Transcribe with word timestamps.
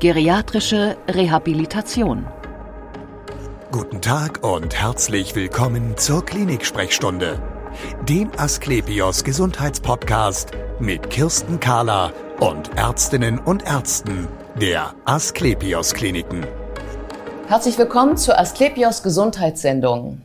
Geriatrische 0.00 0.96
Rehabilitation. 1.08 2.24
Guten 3.72 4.00
Tag 4.00 4.44
und 4.44 4.80
herzlich 4.80 5.34
willkommen 5.34 5.96
zur 5.96 6.24
Klinik-Sprechstunde, 6.24 7.42
dem 8.08 8.30
Asklepios 8.36 9.24
Gesundheitspodcast 9.24 10.52
mit 10.78 11.10
Kirsten 11.10 11.58
Kahler 11.58 12.12
und 12.38 12.70
Ärztinnen 12.78 13.40
und 13.40 13.66
Ärzten 13.66 14.28
der 14.60 14.94
Asklepios 15.04 15.94
Kliniken. 15.94 16.46
Herzlich 17.48 17.76
willkommen 17.76 18.16
zur 18.16 18.38
Asklepios 18.38 19.02
Gesundheitssendung. 19.02 20.22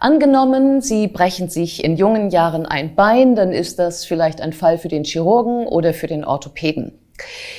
Angenommen, 0.00 0.80
Sie 0.80 1.06
brechen 1.06 1.48
sich 1.48 1.84
in 1.84 1.96
jungen 1.96 2.30
Jahren 2.30 2.66
ein 2.66 2.96
Bein, 2.96 3.36
dann 3.36 3.52
ist 3.52 3.78
das 3.78 4.04
vielleicht 4.04 4.40
ein 4.40 4.52
Fall 4.52 4.78
für 4.78 4.88
den 4.88 5.04
Chirurgen 5.04 5.68
oder 5.68 5.94
für 5.94 6.08
den 6.08 6.24
Orthopäden. 6.24 6.99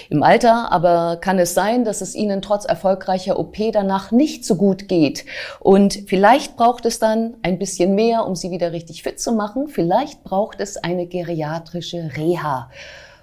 Im 0.09 0.23
Alter 0.23 0.71
aber 0.71 1.17
kann 1.21 1.39
es 1.39 1.53
sein, 1.53 1.85
dass 1.85 2.01
es 2.01 2.15
Ihnen 2.15 2.41
trotz 2.41 2.65
erfolgreicher 2.65 3.39
OP 3.39 3.57
danach 3.71 4.11
nicht 4.11 4.45
so 4.45 4.55
gut 4.55 4.87
geht. 4.87 5.25
Und 5.59 6.03
vielleicht 6.07 6.57
braucht 6.57 6.85
es 6.85 6.99
dann 6.99 7.35
ein 7.43 7.59
bisschen 7.59 7.95
mehr, 7.95 8.25
um 8.25 8.35
Sie 8.35 8.51
wieder 8.51 8.71
richtig 8.71 9.03
fit 9.03 9.19
zu 9.19 9.31
machen. 9.31 9.67
Vielleicht 9.67 10.23
braucht 10.23 10.59
es 10.59 10.77
eine 10.77 11.07
geriatrische 11.07 12.11
Reha. 12.17 12.69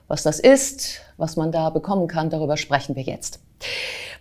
Was 0.09 0.23
das 0.23 0.41
ist, 0.41 1.01
was 1.19 1.37
man 1.37 1.52
da 1.52 1.69
bekommen 1.70 2.09
kann, 2.09 2.30
darüber 2.30 2.57
sprechen 2.57 2.96
wir 2.96 3.02
jetzt. 3.02 3.41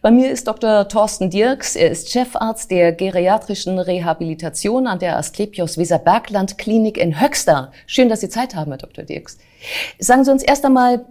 Bei 0.01 0.11
mir 0.11 0.29
ist 0.29 0.47
Dr. 0.47 0.87
Thorsten 0.87 1.29
Dirks. 1.29 1.75
Er 1.75 1.89
ist 1.89 2.11
Chefarzt 2.11 2.69
der 2.69 2.91
geriatrischen 2.91 3.79
Rehabilitation 3.79 4.85
an 4.85 4.99
der 4.99 5.17
Asklepios 5.17 5.77
Weserbergland 5.77 6.57
Klinik 6.57 6.97
in 6.97 7.19
Höxter. 7.19 7.71
Schön, 7.87 8.07
dass 8.07 8.21
Sie 8.21 8.29
Zeit 8.29 8.53
haben, 8.53 8.71
Herr 8.71 8.77
Dr. 8.77 9.03
Dirks. 9.03 9.37
Sagen 9.97 10.23
Sie 10.23 10.31
uns 10.31 10.43
erst 10.43 10.65
einmal, 10.65 11.05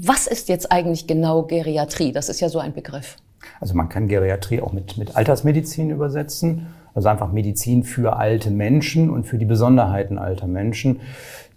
was 0.00 0.26
ist 0.28 0.48
jetzt 0.48 0.70
eigentlich 0.70 1.06
genau 1.06 1.42
Geriatrie? 1.42 2.12
Das 2.12 2.28
ist 2.28 2.40
ja 2.40 2.48
so 2.48 2.60
ein 2.60 2.72
Begriff. 2.72 3.16
Also 3.60 3.74
man 3.74 3.88
kann 3.88 4.06
Geriatrie 4.06 4.60
auch 4.60 4.72
mit, 4.72 4.96
mit 4.96 5.16
Altersmedizin 5.16 5.90
übersetzen. 5.90 6.68
Also 6.94 7.08
einfach 7.08 7.32
Medizin 7.32 7.84
für 7.84 8.16
alte 8.16 8.50
Menschen 8.50 9.10
und 9.10 9.24
für 9.24 9.38
die 9.38 9.44
Besonderheiten 9.44 10.18
alter 10.18 10.46
Menschen. 10.46 11.00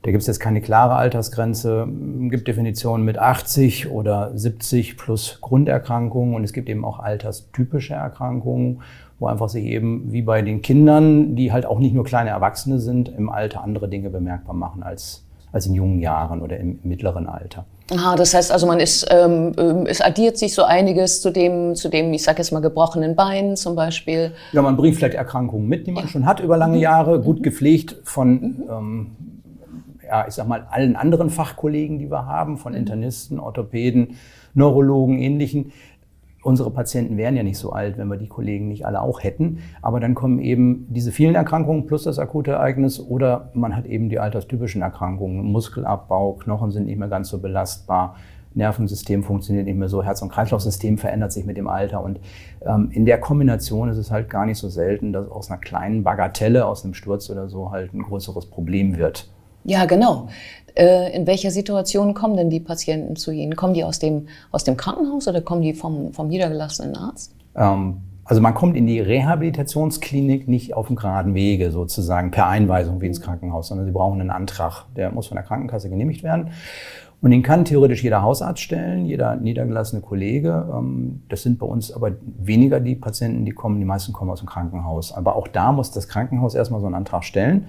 Da 0.01 0.11
gibt 0.11 0.21
es 0.21 0.27
jetzt 0.27 0.39
keine 0.39 0.61
klare 0.61 0.95
Altersgrenze. 0.95 1.87
Es 2.25 2.31
gibt 2.31 2.47
Definitionen 2.47 3.05
mit 3.05 3.19
80 3.19 3.89
oder 3.89 4.31
70 4.35 4.97
plus 4.97 5.37
Grunderkrankungen 5.41 6.33
und 6.33 6.43
es 6.43 6.53
gibt 6.53 6.69
eben 6.69 6.83
auch 6.83 6.99
alterstypische 6.99 7.93
Erkrankungen, 7.93 8.81
wo 9.19 9.27
einfach 9.27 9.49
sich 9.49 9.65
eben 9.65 10.11
wie 10.11 10.23
bei 10.23 10.41
den 10.41 10.63
Kindern, 10.63 11.35
die 11.35 11.51
halt 11.51 11.67
auch 11.67 11.77
nicht 11.77 11.93
nur 11.93 12.03
kleine 12.03 12.31
Erwachsene 12.31 12.79
sind, 12.79 13.09
im 13.09 13.29
Alter 13.29 13.63
andere 13.63 13.87
Dinge 13.87 14.09
bemerkbar 14.09 14.55
machen 14.55 14.81
als, 14.81 15.23
als 15.51 15.65
in 15.65 15.73
jungen 15.73 15.99
Jahren 15.99 16.41
oder 16.41 16.57
im 16.57 16.79
mittleren 16.83 17.27
Alter. 17.27 17.65
Aha, 17.93 18.15
das 18.15 18.33
heißt 18.33 18.51
also, 18.51 18.67
man 18.67 18.79
ist, 18.79 19.05
ähm, 19.11 19.51
ähm, 19.57 19.85
es 19.85 19.99
addiert 19.99 20.37
sich 20.37 20.53
so 20.53 20.63
einiges 20.63 21.21
zu 21.21 21.29
dem, 21.29 21.75
zu 21.75 21.89
dem, 21.89 22.13
ich 22.13 22.23
sage 22.23 22.37
jetzt 22.37 22.51
mal 22.51 22.61
gebrochenen 22.61 23.15
Bein 23.15 23.57
zum 23.57 23.75
Beispiel. 23.75 24.31
Ja, 24.53 24.61
man 24.61 24.77
bringt 24.77 24.95
vielleicht 24.95 25.15
Erkrankungen 25.15 25.67
mit, 25.67 25.87
die 25.87 25.91
man 25.91 26.05
ja. 26.05 26.09
schon 26.09 26.25
hat 26.25 26.39
über 26.39 26.55
lange 26.55 26.77
mhm. 26.77 26.83
Jahre, 26.83 27.19
gut 27.19 27.39
mhm. 27.39 27.43
gepflegt 27.43 27.97
von, 28.03 28.31
mhm. 28.31 28.63
ähm, 28.69 29.11
ja, 30.07 30.25
ich 30.25 30.35
sag 30.35 30.47
mal 30.47 30.67
allen 30.69 30.95
anderen 30.95 31.29
Fachkollegen, 31.29 31.99
die 31.99 32.09
wir 32.09 32.25
haben, 32.25 32.57
von. 32.57 32.73
Internisten, 32.73 33.39
Orthopäden, 33.39 34.15
Neurologen, 34.53 35.19
ähnlichen 35.19 35.73
unsere 36.43 36.71
Patienten 36.71 37.17
wären 37.17 37.35
ja 37.35 37.43
nicht 37.43 37.57
so 37.57 37.71
alt, 37.71 37.97
wenn 37.97 38.07
wir 38.07 38.17
die 38.17 38.27
Kollegen 38.27 38.67
nicht 38.67 38.85
alle 38.85 39.01
auch 39.01 39.23
hätten. 39.23 39.59
Aber 39.81 39.99
dann 39.99 40.15
kommen 40.15 40.39
eben 40.39 40.87
diese 40.89 41.11
vielen 41.11 41.35
Erkrankungen 41.35 41.85
plus 41.85 42.03
das 42.03 42.19
akute 42.19 42.51
Ereignis 42.51 42.99
oder 42.99 43.51
man 43.53 43.75
hat 43.75 43.85
eben 43.85 44.09
die 44.09 44.19
alterstypischen 44.19 44.81
Erkrankungen. 44.81 45.43
Muskelabbau, 45.51 46.33
Knochen 46.33 46.71
sind 46.71 46.85
nicht 46.87 46.97
mehr 46.97 47.07
ganz 47.07 47.29
so 47.29 47.39
belastbar. 47.39 48.15
Nervensystem 48.53 49.23
funktioniert 49.23 49.65
nicht 49.65 49.77
mehr 49.77 49.87
so, 49.87 50.03
Herz- 50.03 50.21
und 50.21 50.29
Kreislaufsystem 50.29 50.97
verändert 50.97 51.31
sich 51.31 51.45
mit 51.45 51.55
dem 51.55 51.67
Alter 51.67 52.03
und 52.03 52.19
ähm, 52.65 52.89
in 52.91 53.05
der 53.05 53.17
Kombination 53.19 53.87
ist 53.87 53.97
es 53.97 54.11
halt 54.11 54.29
gar 54.29 54.45
nicht 54.45 54.57
so 54.57 54.67
selten, 54.67 55.13
dass 55.13 55.29
aus 55.29 55.49
einer 55.49 55.59
kleinen 55.59 56.03
Bagatelle, 56.03 56.65
aus 56.65 56.83
einem 56.83 56.93
Sturz 56.93 57.29
oder 57.29 57.47
so 57.47 57.71
halt 57.71 57.93
ein 57.93 58.01
größeres 58.01 58.47
Problem 58.47 58.97
wird. 58.97 59.31
Ja, 59.63 59.85
genau. 59.85 60.27
Äh, 60.75 61.15
in 61.15 61.27
welcher 61.27 61.51
Situation 61.51 62.13
kommen 62.13 62.37
denn 62.37 62.49
die 62.49 62.59
Patienten 62.59 63.15
zu 63.15 63.31
Ihnen? 63.31 63.55
Kommen 63.55 63.73
die 63.73 63.83
aus 63.83 63.99
dem, 63.99 64.27
aus 64.51 64.63
dem 64.63 64.77
Krankenhaus 64.77 65.27
oder 65.27 65.41
kommen 65.41 65.61
die 65.61 65.73
vom, 65.73 66.13
vom 66.13 66.27
niedergelassenen 66.27 66.95
Arzt? 66.95 67.35
Ähm, 67.55 67.97
also 68.23 68.41
man 68.41 68.53
kommt 68.53 68.77
in 68.77 68.87
die 68.87 68.99
Rehabilitationsklinik 68.99 70.47
nicht 70.47 70.73
auf 70.73 70.87
dem 70.87 70.95
geraden 70.95 71.33
Wege 71.33 71.71
sozusagen 71.71 72.31
per 72.31 72.47
Einweisung 72.47 73.01
wie 73.01 73.07
ins 73.07 73.21
Krankenhaus, 73.21 73.67
sondern 73.67 73.85
Sie 73.85 73.91
brauchen 73.91 74.21
einen 74.21 74.29
Antrag, 74.29 74.85
der 74.95 75.11
muss 75.11 75.27
von 75.27 75.35
der 75.35 75.43
Krankenkasse 75.43 75.89
genehmigt 75.89 76.23
werden. 76.23 76.51
Und 77.21 77.29
den 77.29 77.43
kann 77.43 77.65
theoretisch 77.65 78.03
jeder 78.03 78.23
Hausarzt 78.23 78.61
stellen, 78.61 79.05
jeder 79.05 79.35
niedergelassene 79.35 80.01
Kollege. 80.01 80.67
Ähm, 80.73 81.21
das 81.29 81.43
sind 81.43 81.59
bei 81.59 81.65
uns 81.67 81.91
aber 81.91 82.13
weniger 82.23 82.79
die 82.79 82.95
Patienten, 82.95 83.45
die 83.45 83.51
kommen. 83.51 83.79
Die 83.79 83.85
meisten 83.85 84.11
kommen 84.11 84.31
aus 84.31 84.39
dem 84.39 84.47
Krankenhaus. 84.47 85.11
Aber 85.11 85.35
auch 85.35 85.47
da 85.47 85.71
muss 85.71 85.91
das 85.91 86.07
Krankenhaus 86.07 86.55
erstmal 86.55 86.79
so 86.79 86.87
einen 86.87 86.95
Antrag 86.95 87.23
stellen. 87.23 87.67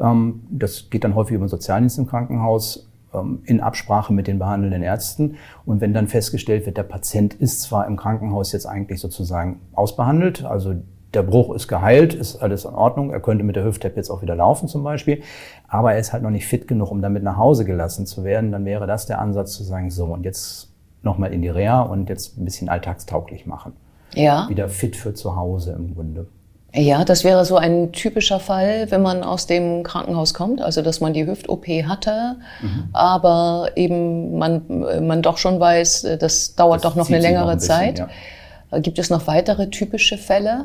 Ähm, 0.00 0.42
das 0.50 0.90
geht 0.90 1.04
dann 1.04 1.14
häufig 1.14 1.34
über 1.34 1.44
den 1.44 1.50
Sozialdienst 1.50 1.98
im 1.98 2.06
Krankenhaus 2.06 2.88
ähm, 3.14 3.42
in 3.44 3.60
Absprache 3.60 4.12
mit 4.12 4.26
den 4.26 4.38
behandelnden 4.38 4.82
Ärzten. 4.82 5.36
Und 5.64 5.80
wenn 5.80 5.94
dann 5.94 6.08
festgestellt 6.08 6.66
wird, 6.66 6.76
der 6.76 6.82
Patient 6.84 7.34
ist 7.34 7.62
zwar 7.62 7.86
im 7.86 7.96
Krankenhaus 7.96 8.52
jetzt 8.52 8.66
eigentlich 8.66 9.00
sozusagen 9.00 9.60
ausbehandelt, 9.72 10.44
also 10.44 10.74
der 11.14 11.22
Bruch 11.22 11.54
ist 11.54 11.68
geheilt, 11.68 12.14
ist 12.14 12.36
alles 12.36 12.64
in 12.64 12.74
Ordnung, 12.74 13.10
er 13.10 13.20
könnte 13.20 13.44
mit 13.44 13.56
der 13.56 13.64
Hüfttap 13.64 13.96
jetzt 13.96 14.08
auch 14.08 14.22
wieder 14.22 14.34
laufen 14.34 14.66
zum 14.66 14.82
Beispiel, 14.82 15.22
aber 15.68 15.92
er 15.92 15.98
ist 15.98 16.14
halt 16.14 16.22
noch 16.22 16.30
nicht 16.30 16.46
fit 16.46 16.66
genug, 16.66 16.90
um 16.90 17.02
damit 17.02 17.22
nach 17.22 17.36
Hause 17.36 17.66
gelassen 17.66 18.06
zu 18.06 18.24
werden, 18.24 18.50
dann 18.50 18.64
wäre 18.64 18.86
das 18.86 19.04
der 19.04 19.20
Ansatz 19.20 19.52
zu 19.52 19.62
sagen, 19.62 19.90
so 19.90 20.06
und 20.06 20.24
jetzt 20.24 20.72
nochmal 21.02 21.32
in 21.32 21.42
die 21.42 21.48
Reha 21.48 21.82
und 21.82 22.08
jetzt 22.08 22.38
ein 22.38 22.44
bisschen 22.44 22.68
alltagstauglich 22.68 23.46
machen. 23.46 23.74
Ja. 24.14 24.48
Wieder 24.48 24.68
fit 24.68 24.96
für 24.96 25.14
zu 25.14 25.36
Hause 25.36 25.72
im 25.72 25.94
Grunde. 25.94 26.26
Ja, 26.74 27.04
das 27.04 27.22
wäre 27.22 27.44
so 27.44 27.56
ein 27.56 27.92
typischer 27.92 28.40
Fall, 28.40 28.90
wenn 28.90 29.02
man 29.02 29.22
aus 29.22 29.46
dem 29.46 29.82
Krankenhaus 29.82 30.32
kommt, 30.32 30.62
also 30.62 30.80
dass 30.80 31.00
man 31.00 31.12
die 31.12 31.26
Hüft-OP 31.26 31.66
hatte, 31.66 32.36
mhm. 32.62 32.88
aber 32.94 33.70
eben 33.76 34.38
man, 34.38 34.62
man 35.06 35.20
doch 35.20 35.36
schon 35.36 35.60
weiß, 35.60 36.16
das 36.18 36.54
dauert 36.54 36.82
das 36.82 36.92
doch 36.92 36.96
noch 36.96 37.08
eine 37.08 37.18
längere 37.18 37.44
noch 37.44 37.50
ein 37.50 37.58
bisschen, 37.58 37.76
Zeit. 37.76 37.98
Ja. 37.98 38.78
Gibt 38.78 38.98
es 38.98 39.10
noch 39.10 39.26
weitere 39.26 39.68
typische 39.68 40.16
Fälle? 40.16 40.64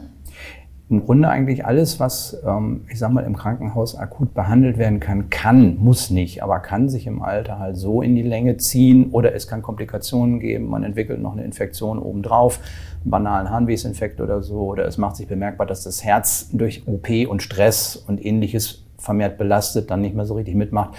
Im 0.89 1.03
Grunde 1.03 1.27
eigentlich 1.27 1.65
alles, 1.65 1.99
was, 1.99 2.41
ähm, 2.45 2.85
ich 2.89 2.97
sag 2.97 3.11
mal, 3.11 3.25
im 3.25 3.35
Krankenhaus 3.35 3.95
akut 3.97 4.33
behandelt 4.33 4.77
werden 4.77 5.01
kann, 5.01 5.29
kann, 5.29 5.77
muss 5.77 6.09
nicht, 6.09 6.43
aber 6.43 6.59
kann 6.59 6.87
sich 6.87 7.07
im 7.07 7.21
Alter 7.21 7.59
halt 7.59 7.75
so 7.75 8.01
in 8.01 8.15
die 8.15 8.21
Länge 8.21 8.55
ziehen 8.57 9.11
oder 9.11 9.35
es 9.35 9.47
kann 9.47 9.61
Komplikationen 9.61 10.39
geben, 10.39 10.69
man 10.69 10.83
entwickelt 10.83 11.21
noch 11.21 11.33
eine 11.33 11.43
Infektion 11.43 11.99
obendrauf 11.99 12.61
einen 13.03 13.11
banalen 13.11 13.49
Harnwegsinfekt 13.49 14.21
oder 14.21 14.41
so, 14.41 14.59
oder 14.61 14.85
es 14.85 14.97
macht 14.97 15.15
sich 15.15 15.27
bemerkbar, 15.27 15.67
dass 15.67 15.83
das 15.83 16.03
Herz 16.03 16.49
durch 16.51 16.87
OP 16.87 17.09
und 17.27 17.41
Stress 17.41 17.95
und 17.95 18.23
ähnliches 18.23 18.83
vermehrt 18.97 19.37
belastet, 19.37 19.91
dann 19.91 20.01
nicht 20.01 20.15
mehr 20.15 20.25
so 20.25 20.35
richtig 20.35 20.55
mitmacht, 20.55 20.95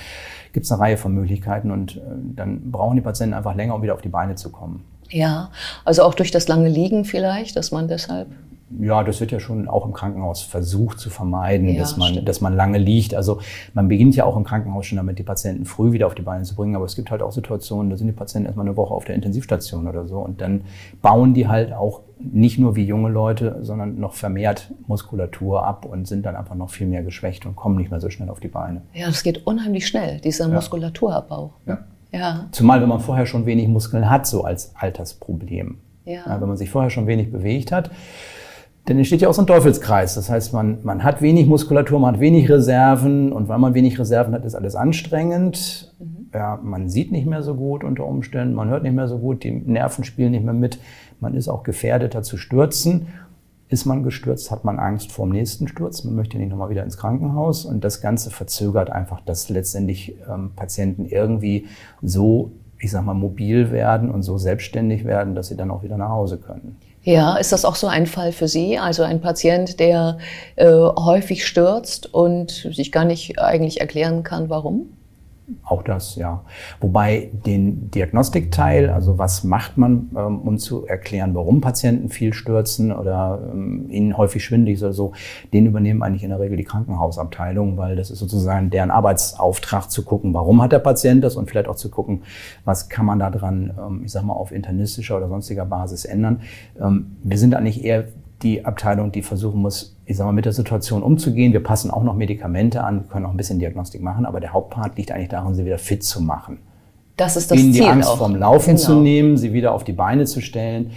gibt 0.53 0.65
es 0.65 0.73
eine 0.73 0.81
Reihe 0.81 0.97
von 0.97 1.13
Möglichkeiten 1.13 1.71
und 1.71 1.97
äh, 1.97 2.01
dann 2.37 2.71
brauchen 2.71 2.97
die 2.97 3.03
Patienten 3.03 3.35
einfach 3.35 3.55
länger, 3.55 3.75
um 3.75 3.83
wieder 3.83 3.95
auf 3.95 4.01
die 4.01 4.09
Beine 4.09 4.35
zu 4.37 4.51
kommen. 4.51 4.85
Ja, 5.11 5.51
also 5.85 6.03
auch 6.03 6.15
durch 6.15 6.31
das 6.31 6.49
lange 6.49 6.69
Liegen 6.69 7.05
vielleicht, 7.05 7.57
dass 7.57 7.73
man 7.73 7.89
deshalb 7.89 8.29
ja, 8.81 9.03
das 9.03 9.21
wird 9.21 9.33
ja 9.33 9.41
schon 9.41 9.67
auch 9.69 9.87
im 9.87 9.93
Krankenhaus 9.93 10.43
versucht 10.43 11.01
zu 11.01 11.11
vermeiden, 11.11 11.69
ja, 11.69 11.81
dass, 11.81 11.97
man, 11.97 12.25
dass 12.25 12.41
man 12.41 12.55
lange 12.55 12.79
liegt. 12.79 13.15
Also 13.15 13.41
man 13.75 13.89
beginnt 13.89 14.15
ja 14.15 14.25
auch 14.25 14.37
im 14.37 14.45
Krankenhaus 14.45 14.87
schon 14.87 14.97
damit, 14.97 15.19
die 15.19 15.23
Patienten 15.23 15.65
früh 15.65 15.93
wieder 15.93 16.07
auf 16.07 16.15
die 16.15 16.23
Beine 16.23 16.45
zu 16.45 16.55
bringen. 16.55 16.77
Aber 16.77 16.85
es 16.85 16.95
gibt 16.95 17.11
halt 17.11 17.23
auch 17.23 17.33
Situationen, 17.33 17.91
da 17.91 17.97
sind 17.97 18.09
die 18.09 18.13
Patienten 18.13 18.47
erstmal 18.47 18.67
eine 18.67 18.77
Woche 18.77 18.93
auf 18.93 19.05
der 19.05 19.15
Intensivstation 19.15 19.89
oder 19.89 20.07
so. 20.07 20.19
Und 20.19 20.41
dann 20.41 20.63
bauen 21.01 21.35
die 21.35 21.49
halt 21.49 21.73
auch 21.73 22.03
nicht 22.19 22.59
nur 22.59 22.77
wie 22.77 22.85
junge 22.85 23.09
Leute, 23.09 23.59
sondern 23.63 23.99
noch 23.99 24.15
vermehrt 24.15 24.71
Muskulatur 24.87 25.65
ab 25.65 25.87
und 25.87 26.07
sind 26.07 26.27
dann 26.27 26.37
einfach 26.37 26.55
noch 26.55 26.71
viel 26.71 26.87
mehr 26.87 27.03
geschwächt 27.03 27.47
und 27.47 27.57
kommen 27.57 27.77
nicht 27.77 27.91
mehr 27.91 28.01
so 28.01 28.11
schnell 28.11 28.29
auf 28.29 28.41
die 28.41 28.49
Beine. 28.49 28.83
Ja, 28.93 29.07
das 29.07 29.23
geht 29.23 29.47
unheimlich 29.47 29.87
schnell, 29.87 30.21
dieser 30.21 30.49
ja. 30.49 30.55
Muskulaturabbau. 30.55 31.53
Ja. 31.67 31.79
ja. 32.13 32.47
Zumal, 32.51 32.83
wenn 32.83 32.89
man 32.89 33.01
vorher 33.01 33.25
schon 33.25 33.47
wenig 33.47 33.69
Muskeln 33.69 34.11
hat, 34.11 34.27
so 34.27 34.43
als 34.45 34.75
Altersproblem. 34.77 35.79
Ja 36.05 36.41
wenn 36.41 36.49
man 36.49 36.57
sich 36.57 36.71
vorher 36.71 36.91
schon 36.91 37.07
wenig 37.07 37.31
bewegt 37.31 37.71
hat, 37.71 37.91
denn 38.89 38.97
entsteht 38.97 39.21
ja 39.21 39.29
auch 39.29 39.35
so 39.35 39.43
ein 39.43 39.47
Teufelskreis. 39.47 40.15
Das 40.15 40.31
heißt, 40.31 40.55
man, 40.55 40.79
man 40.83 41.05
hat 41.05 41.21
wenig 41.21 41.47
Muskulatur, 41.47 42.01
man 42.01 42.15
hat 42.15 42.21
wenig 42.21 42.49
Reserven 42.49 43.33
und 43.33 43.49
weil 43.49 43.59
man 43.59 43.75
wenig 43.75 43.99
Reserven 43.99 44.33
hat, 44.33 44.45
ist 44.45 44.55
alles 44.55 44.75
anstrengend. 44.75 45.95
Mhm. 45.99 46.31
Ja, 46.33 46.59
man 46.63 46.89
sieht 46.89 47.13
nicht 47.13 47.27
mehr 47.27 47.43
so 47.43 47.55
gut 47.55 47.85
unter 47.85 48.07
Umständen, 48.07 48.55
man 48.55 48.69
hört 48.69 48.83
nicht 48.83 48.95
mehr 48.95 49.09
so 49.09 49.19
gut, 49.19 49.45
die 49.45 49.51
Nerven 49.51 50.05
spielen 50.05 50.33
nicht 50.33 50.45
mehr 50.45 50.55
mit. 50.55 50.79
Man 51.21 51.35
ist 51.35 51.49
auch 51.49 51.63
gefährdeter 51.63 52.23
zu 52.23 52.37
stürzen. 52.37 53.09
Ist 53.71 53.85
man 53.85 54.03
gestürzt, 54.03 54.51
hat 54.51 54.65
man 54.65 54.79
Angst 54.79 55.13
vor 55.13 55.27
dem 55.27 55.33
nächsten 55.33 55.69
Sturz. 55.69 56.03
Man 56.03 56.15
möchte 56.15 56.39
nicht 56.39 56.49
nochmal 56.49 56.71
wieder 56.71 56.85
ins 56.85 56.97
Krankenhaus. 56.97 57.67
Und 57.67 57.85
das 57.85 58.01
Ganze 58.01 58.31
verzögert 58.31 58.89
einfach, 58.89 59.21
dass 59.21 59.51
letztendlich 59.51 60.17
ähm, 60.27 60.53
Patienten 60.57 61.05
irgendwie 61.05 61.67
so, 62.01 62.53
ich 62.79 62.91
sag 62.91 63.05
mal, 63.05 63.13
mobil 63.13 63.71
werden 63.71 64.11
und 64.11 64.23
so 64.23 64.39
selbstständig 64.39 65.05
werden, 65.05 65.35
dass 65.35 65.49
sie 65.49 65.57
dann 65.57 65.71
auch 65.71 65.83
wieder 65.83 65.99
nach 65.99 66.09
Hause 66.09 66.39
können. 66.39 66.77
Ja, 67.09 67.37
ist 67.39 67.53
das 67.53 67.65
auch 67.65 67.75
so 67.75 67.87
ein 67.87 68.05
Fall 68.07 68.33
für 68.33 68.49
Sie? 68.49 68.79
Also 68.79 69.03
ein 69.03 69.23
Patient, 69.23 69.81
der 69.81 70.19
äh, 70.57 70.67
häufig 70.69 71.47
stürzt 71.47 72.13
und 72.13 72.51
sich 72.51 72.93
gar 72.93 73.07
nicht 73.07 73.39
eigentlich 73.39 73.81
erklären 73.81 74.25
kann, 74.25 74.51
warum? 74.51 74.98
Auch 75.65 75.83
das, 75.83 76.17
ja. 76.17 76.45
Wobei 76.81 77.31
den 77.47 77.91
Diagnostikteil, 77.91 78.91
also 78.91 79.17
was 79.17 79.45
macht 79.45 79.79
man, 79.79 80.11
ähm, 80.15 80.41
um 80.41 80.59
zu 80.59 80.87
erklären, 80.87 81.35
warum 81.35 81.63
Patienten 81.63 82.11
viel 82.11 82.35
stürzen 82.35 82.93
oder 82.93 83.49
ähm, 83.51 83.89
ihnen 83.89 84.19
häufig 84.19 84.45
schwindelig 84.45 84.77
ist 84.77 84.83
oder 84.83 84.93
so, 84.93 85.13
den 85.55 85.65
übernehmen 85.65 86.03
eigentlich 86.03 86.23
in 86.23 86.31
der 86.31 86.41
Regel 86.41 86.59
die 86.59 86.65
Krankenhausabteilung, 86.65 87.79
weil 87.79 87.97
das 87.97 88.11
ist 88.11 88.19
sozusagen 88.19 88.69
deren 88.69 88.91
Arbeitsauftrag 88.91 89.91
zu 89.91 90.05
gucken, 90.05 90.35
warum 90.35 90.61
hat 90.61 90.73
der 90.73 90.81
Patient 90.81 91.25
das 91.25 91.37
und 91.37 91.49
vielleicht 91.49 91.69
auch 91.69 91.77
zu 91.77 91.91
gucken, 91.91 92.25
was 92.67 92.91
kann 92.91 93.07
man 93.07 93.19
da 93.19 93.31
dran, 93.31 93.73
ähm, 93.79 94.03
ich 94.05 94.13
sag 94.13 94.25
mal, 94.25 94.35
auf 94.35 94.53
internistischer 94.53 95.17
oder 95.17 95.29
sonstiger 95.29 95.65
Basis 95.65 96.05
ändern. 96.05 96.41
Wir 97.23 97.39
sind 97.39 97.55
eigentlich 97.55 97.85
eher 97.85 98.05
die 98.43 98.65
Abteilung, 98.65 99.13
die 99.13 99.23
versuchen 99.23 99.61
muss, 99.61 99.98
ich 100.09 100.17
sag 100.17 100.25
mal, 100.25 100.33
mit 100.33 100.47
der 100.47 100.53
Situation 100.55 101.03
umzugehen. 101.03 101.53
Wir 101.53 101.63
passen 101.63 101.91
auch 101.91 102.03
noch 102.03 102.17
Medikamente 102.17 102.83
an, 102.83 103.09
können 103.09 103.27
auch 103.27 103.31
ein 103.31 103.37
bisschen 103.37 103.59
Diagnostik 103.59 104.03
machen, 104.03 104.25
aber 104.25 104.41
der 104.41 104.53
Hauptpart 104.55 104.97
liegt 104.97 105.13
eigentlich 105.13 105.29
darin, 105.29 105.55
sie 105.55 105.65
wieder 105.67 105.79
fit 105.79 106.03
zu 106.03 106.23
machen. 106.23 106.59
Das 107.17 107.37
ist 107.37 107.51
das 107.51 107.59
Ihnen 107.59 107.73
Ziel 107.73 107.83
die 107.83 107.89
Angst 107.89 108.09
auch. 108.09 108.19
vom 108.19 108.35
Laufen 108.35 108.77
Genau. 108.77 108.79
zu 108.81 108.95
nehmen, 109.01 109.37
sie 109.37 109.53
wieder 109.53 109.73
auf 109.73 109.85
die 109.85 109.93
Beine 109.93 110.25
zu 110.25 110.41
stellen. 110.41 110.93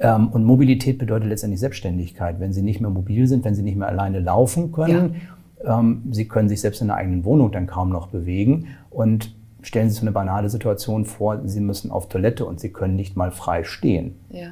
Ähm, 0.00 0.28
Und 0.28 0.44
Mobilität 0.44 0.98
bedeutet 0.98 1.28
letztendlich 1.28 1.60
Selbstständigkeit. 1.60 2.40
Wenn 2.40 2.52
sie 2.52 2.62
nicht 2.62 2.80
mehr 2.80 2.90
mobil 2.90 3.26
sind, 3.28 3.44
wenn 3.44 3.54
sie 3.54 3.62
nicht 3.62 3.76
mehr 3.76 3.86
alleine 3.88 4.18
laufen 4.18 4.72
können, 4.72 5.16
ähm, 5.64 6.02
sie 6.10 6.26
können 6.26 6.48
sich 6.48 6.60
selbst 6.60 6.80
in 6.80 6.88
der 6.88 6.96
eigenen 6.96 7.24
Wohnung 7.24 7.52
dann 7.52 7.66
kaum 7.68 7.90
noch 7.90 8.08
bewegen. 8.08 8.66
Und 8.90 9.34
stellen 9.62 9.88
Sie 9.88 9.92
sich 9.92 10.00
so 10.00 10.04
eine 10.06 10.12
banale 10.12 10.48
Situation 10.48 11.04
vor, 11.04 11.40
Sie 11.44 11.60
müssen 11.60 11.90
auf 11.90 12.08
Toilette 12.08 12.46
und 12.46 12.58
Sie 12.58 12.70
können 12.70 12.96
nicht 12.96 13.14
mal 13.16 13.30
frei 13.30 13.62
stehen. 13.62 14.16
Ja. 14.30 14.48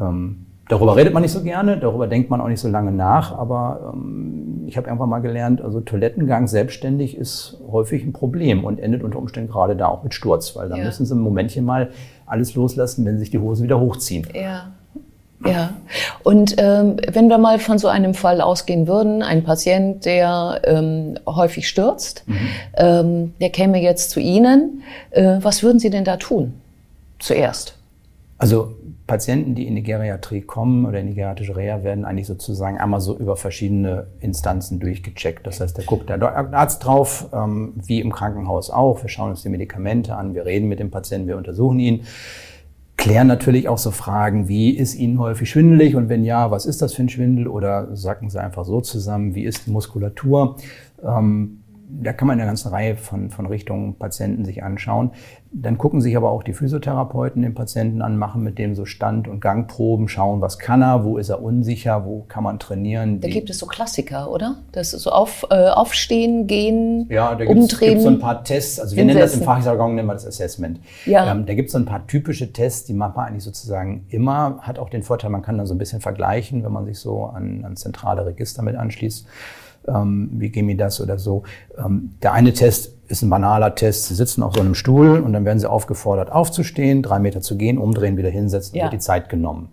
Ähm, 0.00 0.46
darüber 0.68 0.96
redet 0.96 1.14
man 1.14 1.22
nicht 1.22 1.32
so 1.32 1.42
gerne, 1.42 1.76
darüber 1.78 2.06
denkt 2.06 2.30
man 2.30 2.40
auch 2.40 2.48
nicht 2.48 2.60
so 2.60 2.68
lange 2.68 2.92
nach, 2.92 3.36
aber 3.36 3.92
ähm, 3.94 4.64
ich 4.66 4.76
habe 4.76 4.86
irgendwann 4.88 5.08
mal 5.08 5.20
gelernt, 5.20 5.60
also 5.62 5.80
Toilettengang 5.80 6.46
selbstständig 6.46 7.16
ist 7.16 7.58
häufig 7.70 8.04
ein 8.04 8.12
Problem 8.12 8.64
und 8.64 8.78
endet 8.80 9.02
unter 9.02 9.18
Umständen 9.18 9.50
gerade 9.50 9.76
da 9.76 9.86
auch 9.88 10.02
mit 10.02 10.14
Sturz, 10.14 10.54
weil 10.56 10.68
da 10.68 10.76
Ja. 10.76 10.84
müssen 10.84 11.06
sie 11.06 11.14
ein 11.14 11.20
Momentchen 11.20 11.64
mal 11.64 11.90
alles 12.26 12.54
loslassen, 12.54 13.04
wenn 13.06 13.14
sie 13.14 13.20
sich 13.20 13.30
die 13.30 13.38
Hose 13.38 13.62
wieder 13.62 13.80
hochziehen. 13.80 14.26
Ja. 14.34 14.72
Ja, 15.46 15.70
und 16.24 16.56
ähm, 16.58 16.96
wenn 17.12 17.28
wir 17.28 17.38
mal 17.38 17.60
von 17.60 17.78
so 17.78 17.86
einem 17.86 18.12
Fall 18.12 18.40
ausgehen 18.40 18.88
würden, 18.88 19.22
ein 19.22 19.44
Patient, 19.44 20.04
der 20.04 20.60
ähm, 20.64 21.16
häufig 21.26 21.68
stürzt, 21.68 22.24
ähm, 22.76 23.34
der 23.40 23.50
käme 23.50 23.80
jetzt 23.80 24.10
zu 24.10 24.18
Ihnen, 24.18 24.82
äh, 25.12 25.36
was 25.40 25.62
würden 25.62 25.78
Sie 25.78 25.90
denn 25.90 26.02
da 26.02 26.16
tun? 26.16 26.54
Zuerst. 27.20 27.76
Also 28.36 28.72
Patienten, 29.08 29.56
die 29.56 29.66
in 29.66 29.74
die 29.74 29.82
Geriatrie 29.82 30.42
kommen 30.42 30.86
oder 30.86 31.00
in 31.00 31.08
die 31.08 31.14
geriatrische 31.14 31.56
Reha, 31.56 31.82
werden 31.82 32.04
eigentlich 32.04 32.28
sozusagen 32.28 32.78
einmal 32.78 33.00
so 33.00 33.18
über 33.18 33.36
verschiedene 33.36 34.06
Instanzen 34.20 34.78
durchgecheckt. 34.78 35.44
Das 35.46 35.60
heißt, 35.60 35.76
da 35.76 35.82
guckt 35.82 36.08
der 36.08 36.22
Arzt 36.22 36.84
drauf, 36.84 37.28
ähm, 37.32 37.72
wie 37.74 38.00
im 38.00 38.12
Krankenhaus 38.12 38.70
auch. 38.70 39.02
Wir 39.02 39.08
schauen 39.08 39.30
uns 39.30 39.42
die 39.42 39.48
Medikamente 39.48 40.14
an, 40.14 40.34
wir 40.34 40.46
reden 40.46 40.68
mit 40.68 40.78
dem 40.78 40.92
Patienten, 40.92 41.26
wir 41.26 41.36
untersuchen 41.36 41.80
ihn. 41.80 42.04
Klären 42.96 43.26
natürlich 43.26 43.68
auch 43.68 43.78
so 43.78 43.90
Fragen, 43.92 44.48
wie 44.48 44.70
ist 44.70 44.94
Ihnen 44.94 45.18
häufig 45.18 45.48
schwindelig 45.48 45.96
und 45.96 46.08
wenn 46.08 46.24
ja, 46.24 46.50
was 46.50 46.66
ist 46.66 46.82
das 46.82 46.92
für 46.92 47.02
ein 47.02 47.08
Schwindel 47.08 47.48
oder 47.48 47.96
sacken 47.96 48.28
Sie 48.28 48.40
einfach 48.40 48.64
so 48.64 48.80
zusammen, 48.80 49.34
wie 49.34 49.44
ist 49.44 49.66
die 49.66 49.70
Muskulatur? 49.70 50.56
Ähm, 51.02 51.62
da 51.90 52.12
kann 52.12 52.28
man 52.28 52.38
eine 52.38 52.46
ganze 52.46 52.70
Reihe 52.70 52.96
von, 52.96 53.30
von 53.30 53.46
Richtungen 53.46 53.94
Patienten 53.94 54.44
sich 54.44 54.62
anschauen. 54.62 55.12
Dann 55.50 55.78
gucken 55.78 56.02
sich 56.02 56.16
aber 56.16 56.30
auch 56.30 56.42
die 56.42 56.52
Physiotherapeuten 56.52 57.40
den 57.40 57.54
Patienten 57.54 58.02
an, 58.02 58.18
machen 58.18 58.42
mit 58.42 58.58
dem 58.58 58.74
so 58.74 58.84
Stand- 58.84 59.28
und 59.28 59.40
Gangproben, 59.40 60.06
schauen, 60.08 60.42
was 60.42 60.58
kann 60.58 60.82
er, 60.82 61.04
wo 61.04 61.16
ist 61.16 61.30
er 61.30 61.42
unsicher, 61.42 62.04
wo 62.04 62.24
kann 62.28 62.44
man 62.44 62.58
trainieren. 62.58 63.20
Da 63.20 63.28
gibt 63.28 63.48
es 63.48 63.58
so 63.58 63.66
Klassiker, 63.66 64.30
oder? 64.30 64.56
Das 64.72 64.92
ist 64.92 65.02
so 65.02 65.10
auf, 65.10 65.46
äh, 65.50 65.68
aufstehen, 65.68 66.46
gehen, 66.46 67.06
Ja, 67.08 67.34
da 67.34 67.46
gibt 67.46 67.58
umdrehen. 67.58 67.96
es 67.96 68.02
so 68.02 68.10
ein 68.10 68.18
paar 68.18 68.44
Tests. 68.44 68.78
Also 68.78 68.94
wir 68.94 69.04
nennen 69.04 69.18
das 69.18 69.32
im 69.32 69.38
hinsetzen. 69.40 69.54
Fachjargon 69.62 69.94
nennen 69.94 70.08
wir 70.08 70.14
das 70.14 70.26
Assessment. 70.26 70.80
Ja. 71.06 71.30
Ähm, 71.30 71.46
da 71.46 71.54
gibt 71.54 71.68
es 71.68 71.72
so 71.72 71.78
ein 71.78 71.86
paar 71.86 72.06
typische 72.06 72.52
Tests, 72.52 72.84
die 72.84 72.92
macht 72.92 73.16
man 73.16 73.28
eigentlich 73.28 73.44
sozusagen 73.44 74.04
immer. 74.10 74.58
Hat 74.60 74.78
auch 74.78 74.90
den 74.90 75.02
Vorteil, 75.02 75.30
man 75.30 75.42
kann 75.42 75.56
dann 75.56 75.66
so 75.66 75.74
ein 75.74 75.78
bisschen 75.78 76.00
vergleichen, 76.00 76.62
wenn 76.64 76.72
man 76.72 76.84
sich 76.84 76.98
so 76.98 77.24
an, 77.24 77.64
an 77.64 77.76
zentrale 77.76 78.26
Register 78.26 78.62
mit 78.62 78.76
anschließt. 78.76 79.26
Ähm, 79.92 80.30
wie 80.34 80.50
gehen 80.50 80.76
das 80.78 81.00
oder 81.00 81.18
so. 81.18 81.42
Ähm, 81.78 82.10
der 82.22 82.32
eine 82.32 82.52
Test 82.52 82.94
ist 83.08 83.22
ein 83.22 83.30
banaler 83.30 83.74
Test. 83.74 84.06
Sie 84.06 84.14
sitzen 84.14 84.42
auf 84.42 84.54
so 84.54 84.60
einem 84.60 84.74
Stuhl 84.74 85.20
und 85.20 85.32
dann 85.32 85.44
werden 85.44 85.58
sie 85.58 85.68
aufgefordert, 85.70 86.30
aufzustehen, 86.30 87.02
drei 87.02 87.18
Meter 87.18 87.40
zu 87.40 87.56
gehen, 87.56 87.78
umdrehen, 87.78 88.16
wieder 88.16 88.28
hinsetzen, 88.30 88.76
Ja. 88.76 88.84
wird 88.84 88.92
die 88.94 88.98
Zeit 88.98 89.28
genommen. 89.28 89.70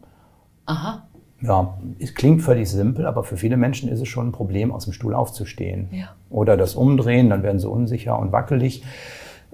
Aha. 0.65 1.03
Ja, 1.41 1.77
es 1.99 2.15
klingt 2.15 2.41
völlig 2.41 2.69
simpel, 2.69 3.05
aber 3.05 3.23
für 3.23 3.35
viele 3.37 3.57
Menschen 3.57 3.89
ist 3.89 3.99
es 3.99 4.07
schon 4.07 4.27
ein 4.29 4.31
Problem, 4.31 4.71
aus 4.71 4.85
dem 4.85 4.93
Stuhl 4.93 5.13
aufzustehen. 5.13 5.89
Ja. 5.91 6.07
Oder 6.29 6.55
das 6.57 6.75
Umdrehen, 6.75 7.29
dann 7.29 7.43
werden 7.43 7.59
sie 7.59 7.69
unsicher 7.69 8.17
und 8.17 8.31
wackelig. 8.31 8.83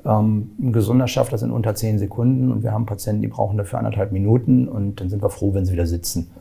Ähm, 0.05 0.51
ein 0.59 0.73
Gesunder 0.73 1.07
schafft 1.07 1.33
das 1.33 1.41
in 1.41 1.51
unter 1.51 1.75
zehn 1.75 1.97
Sekunden 1.99 2.51
und 2.51 2.63
wir 2.63 2.71
haben 2.71 2.85
Patienten, 2.85 3.21
die 3.23 3.27
brauchen 3.27 3.57
dafür 3.57 3.79
anderthalb 3.79 4.11
Minuten 4.11 4.67
und 4.67 5.01
dann 5.01 5.09
sind 5.09 5.21
wir 5.23 5.29
froh, 5.29 5.53
wenn 5.53 5.65
sie 5.65 5.73
wieder 5.73 5.87
sitzen. 5.87 6.31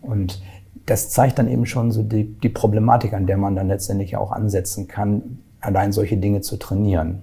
Und 0.00 0.40
das 0.86 1.10
zeigt 1.10 1.38
dann 1.38 1.48
eben 1.48 1.66
schon 1.66 1.92
so 1.92 2.02
die, 2.02 2.24
die 2.24 2.48
Problematik, 2.48 3.12
an 3.14 3.26
der 3.26 3.36
man 3.36 3.56
dann 3.56 3.68
letztendlich 3.68 4.12
ja 4.12 4.18
auch 4.18 4.32
ansetzen 4.32 4.88
kann, 4.88 5.38
allein 5.60 5.92
solche 5.92 6.16
Dinge 6.16 6.40
zu 6.42 6.56
trainieren. 6.56 7.22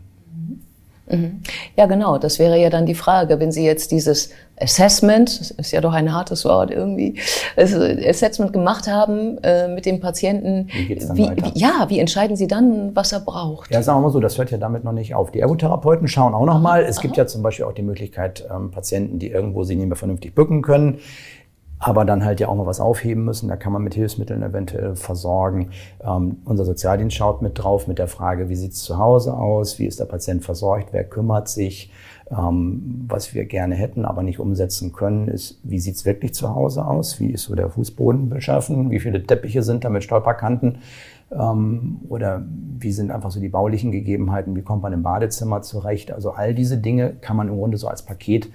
Ja, 1.75 1.87
genau. 1.87 2.17
Das 2.17 2.39
wäre 2.39 2.57
ja 2.57 2.69
dann 2.69 2.85
die 2.85 2.95
Frage, 2.95 3.39
wenn 3.39 3.51
Sie 3.51 3.65
jetzt 3.65 3.91
dieses 3.91 4.29
Assessment, 4.59 5.39
das 5.39 5.51
ist 5.51 5.71
ja 5.71 5.81
doch 5.81 5.93
ein 5.93 6.13
hartes 6.13 6.45
Wort 6.45 6.71
irgendwie, 6.71 7.19
also 7.55 7.81
Assessment 7.81 8.53
gemacht 8.53 8.87
haben 8.87 9.37
äh, 9.43 9.67
mit 9.67 9.85
dem 9.85 9.99
Patienten. 9.99 10.69
Wie 10.71 10.85
geht's 10.85 11.07
dann 11.07 11.17
wie, 11.17 11.27
weiter? 11.27 11.51
Wie, 11.53 11.59
ja, 11.59 11.85
wie 11.89 11.99
entscheiden 11.99 12.35
Sie 12.35 12.47
dann, 12.47 12.95
was 12.95 13.11
er 13.11 13.19
braucht? 13.19 13.73
Ja, 13.73 13.81
sagen 13.81 13.99
wir 13.99 14.03
mal 14.03 14.11
so, 14.11 14.19
das 14.19 14.37
hört 14.37 14.51
ja 14.51 14.57
damit 14.57 14.83
noch 14.83 14.93
nicht 14.93 15.15
auf. 15.15 15.31
Die 15.31 15.39
Ergotherapeuten 15.39 16.07
schauen 16.07 16.33
auch 16.33 16.45
noch 16.45 16.61
mal. 16.61 16.83
Es 16.83 17.01
gibt 17.01 17.17
ja 17.17 17.25
zum 17.27 17.41
Beispiel 17.41 17.65
auch 17.65 17.73
die 17.73 17.81
Möglichkeit, 17.81 18.47
ähm, 18.53 18.71
Patienten, 18.71 19.19
die 19.19 19.27
irgendwo 19.27 19.63
sich 19.63 19.77
nicht 19.77 19.87
mehr 19.87 19.97
vernünftig 19.97 20.33
bücken 20.33 20.61
können, 20.61 20.99
aber 21.81 22.05
dann 22.05 22.23
halt 22.23 22.39
ja 22.39 22.47
auch 22.47 22.55
mal 22.55 22.67
was 22.67 22.79
aufheben 22.79 23.25
müssen. 23.25 23.49
Da 23.49 23.55
kann 23.55 23.73
man 23.73 23.81
mit 23.81 23.95
Hilfsmitteln 23.95 24.43
eventuell 24.43 24.95
versorgen. 24.95 25.71
Ähm, 26.05 26.37
unser 26.45 26.63
Sozialdienst 26.63 27.15
schaut 27.17 27.41
mit 27.41 27.57
drauf 27.57 27.87
mit 27.87 27.97
der 27.97 28.07
Frage, 28.07 28.49
wie 28.49 28.55
sieht's 28.55 28.83
zu 28.83 28.99
Hause 28.99 29.35
aus? 29.35 29.79
Wie 29.79 29.87
ist 29.87 29.99
der 29.99 30.05
Patient 30.05 30.43
versorgt? 30.43 30.89
Wer 30.91 31.03
kümmert 31.03 31.49
sich? 31.49 31.91
Ähm, 32.29 33.05
was 33.07 33.33
wir 33.33 33.45
gerne 33.45 33.73
hätten, 33.73 34.05
aber 34.05 34.21
nicht 34.21 34.39
umsetzen 34.39 34.93
können, 34.93 35.27
ist, 35.27 35.59
wie 35.63 35.79
sieht's 35.79 36.05
wirklich 36.05 36.35
zu 36.35 36.53
Hause 36.53 36.85
aus? 36.85 37.19
Wie 37.19 37.31
ist 37.31 37.43
so 37.43 37.55
der 37.55 37.69
Fußboden 37.69 38.29
beschaffen? 38.29 38.91
Wie 38.91 38.99
viele 38.99 39.23
Teppiche 39.23 39.63
sind 39.63 39.83
da 39.83 39.89
mit 39.89 40.03
Stolperkanten? 40.03 40.77
Ähm, 41.31 42.01
oder 42.09 42.45
wie 42.77 42.91
sind 42.91 43.09
einfach 43.09 43.31
so 43.31 43.39
die 43.39 43.49
baulichen 43.49 43.91
Gegebenheiten? 43.91 44.55
Wie 44.55 44.61
kommt 44.61 44.83
man 44.83 44.93
im 44.93 45.01
Badezimmer 45.01 45.63
zurecht? 45.63 46.11
Also 46.11 46.29
all 46.29 46.53
diese 46.53 46.77
Dinge 46.77 47.13
kann 47.21 47.35
man 47.35 47.47
im 47.47 47.57
Grunde 47.57 47.77
so 47.77 47.87
als 47.87 48.03
Paket 48.03 48.49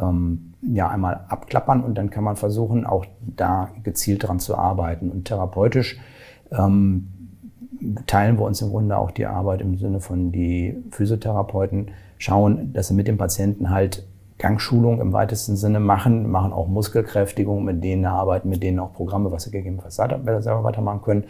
ähm, 0.00 0.54
ja 0.62 0.88
einmal 0.88 1.24
abklappern 1.28 1.82
und 1.82 1.96
dann 1.96 2.10
kann 2.10 2.24
man 2.24 2.36
versuchen, 2.36 2.86
auch 2.86 3.04
da 3.20 3.70
gezielt 3.82 4.26
dran 4.26 4.40
zu 4.40 4.56
arbeiten. 4.56 5.10
Und 5.10 5.26
therapeutisch 5.26 5.98
ähm, 6.50 7.08
teilen 8.06 8.38
wir 8.38 8.44
uns 8.44 8.62
im 8.62 8.70
Grunde 8.70 8.96
auch 8.96 9.10
die 9.10 9.26
Arbeit 9.26 9.60
im 9.60 9.76
Sinne 9.76 10.00
von 10.00 10.32
die 10.32 10.76
Physiotherapeuten 10.90 11.90
schauen, 12.18 12.72
dass 12.72 12.88
sie 12.88 12.94
mit 12.94 13.08
dem 13.08 13.18
Patienten 13.18 13.70
halt 13.70 14.06
Gangschulung 14.38 15.00
im 15.00 15.12
weitesten 15.12 15.56
Sinne 15.56 15.78
machen, 15.78 16.30
machen 16.30 16.52
auch 16.52 16.66
Muskelkräftigung, 16.66 17.64
mit 17.64 17.82
denen 17.84 18.04
arbeiten, 18.06 18.48
mit 18.48 18.62
denen 18.62 18.80
auch 18.80 18.92
Programme, 18.92 19.30
was 19.30 19.44
sie 19.44 19.52
gegebenenfalls 19.52 19.96
selber 19.96 20.64
weitermachen 20.64 21.02
können. 21.02 21.24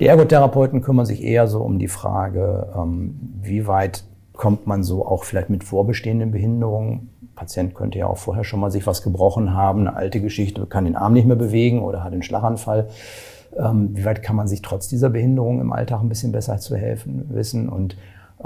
Die 0.00 0.06
Ergotherapeuten 0.06 0.80
kümmern 0.80 1.04
sich 1.04 1.22
eher 1.22 1.46
so 1.48 1.60
um 1.60 1.78
die 1.78 1.88
Frage, 1.88 2.72
ähm, 2.74 3.20
wie 3.42 3.66
weit 3.66 4.04
kommt 4.32 4.66
man 4.66 4.82
so 4.82 5.04
auch 5.04 5.24
vielleicht 5.24 5.50
mit 5.50 5.64
vorbestehenden 5.64 6.30
Behinderungen. 6.30 7.10
Patient 7.40 7.74
könnte 7.74 7.98
ja 7.98 8.06
auch 8.06 8.18
vorher 8.18 8.44
schon 8.44 8.60
mal 8.60 8.70
sich 8.70 8.86
was 8.86 9.02
gebrochen 9.02 9.54
haben, 9.54 9.80
eine 9.80 9.96
alte 9.96 10.20
Geschichte, 10.20 10.66
kann 10.66 10.84
den 10.84 10.94
Arm 10.94 11.14
nicht 11.14 11.26
mehr 11.26 11.36
bewegen 11.36 11.80
oder 11.80 12.04
hat 12.04 12.12
einen 12.12 12.22
Schlaganfall. 12.22 12.88
Ähm, 13.56 13.96
wie 13.96 14.04
weit 14.04 14.22
kann 14.22 14.36
man 14.36 14.46
sich 14.46 14.60
trotz 14.60 14.88
dieser 14.88 15.08
Behinderung 15.08 15.58
im 15.58 15.72
Alltag 15.72 16.02
ein 16.02 16.10
bisschen 16.10 16.32
besser 16.32 16.58
zu 16.58 16.76
helfen 16.76 17.24
wissen? 17.30 17.70
Und 17.70 17.96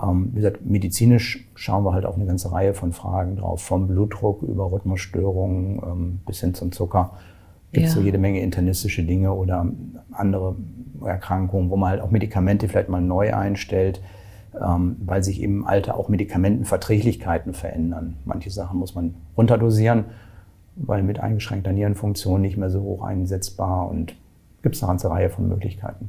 ähm, 0.00 0.28
wie 0.30 0.36
gesagt, 0.36 0.64
medizinisch 0.64 1.44
schauen 1.56 1.82
wir 1.84 1.92
halt 1.92 2.06
auf 2.06 2.14
eine 2.14 2.24
ganze 2.24 2.52
Reihe 2.52 2.72
von 2.72 2.92
Fragen 2.92 3.34
drauf, 3.36 3.62
vom 3.62 3.88
Blutdruck 3.88 4.42
über 4.42 4.70
Rhythmusstörungen 4.70 5.82
ähm, 5.84 6.20
bis 6.24 6.38
hin 6.40 6.54
zum 6.54 6.70
Zucker. 6.70 7.10
Gibt 7.72 7.86
es 7.88 7.94
Ja. 7.94 8.00
so 8.00 8.04
jede 8.04 8.18
Menge 8.18 8.40
internistische 8.42 9.02
Dinge 9.02 9.32
oder 9.32 9.66
andere 10.12 10.54
Erkrankungen, 11.04 11.68
wo 11.68 11.76
man 11.76 11.90
halt 11.90 12.00
auch 12.00 12.12
Medikamente 12.12 12.68
vielleicht 12.68 12.88
mal 12.88 13.02
neu 13.02 13.34
einstellt, 13.34 14.00
weil 14.58 15.22
sich 15.24 15.42
im 15.42 15.66
Alter 15.66 15.96
auch 15.98 16.08
Medikamentenverträglichkeiten 16.08 17.54
verändern. 17.54 18.16
Manche 18.24 18.50
Sachen 18.50 18.78
muss 18.78 18.94
man 18.94 19.14
runterdosieren, 19.36 20.04
weil 20.76 21.02
mit 21.02 21.20
eingeschränkter 21.20 21.72
Nierenfunktion 21.72 22.40
nicht 22.40 22.56
mehr 22.56 22.70
so 22.70 22.80
hoch 22.82 23.02
einsetzbar 23.04 23.88
und 23.88 24.14
gibt 24.62 24.76
es 24.76 24.82
eine 24.82 24.90
ganze 24.90 25.10
Reihe 25.10 25.30
von 25.30 25.48
Möglichkeiten. 25.48 26.08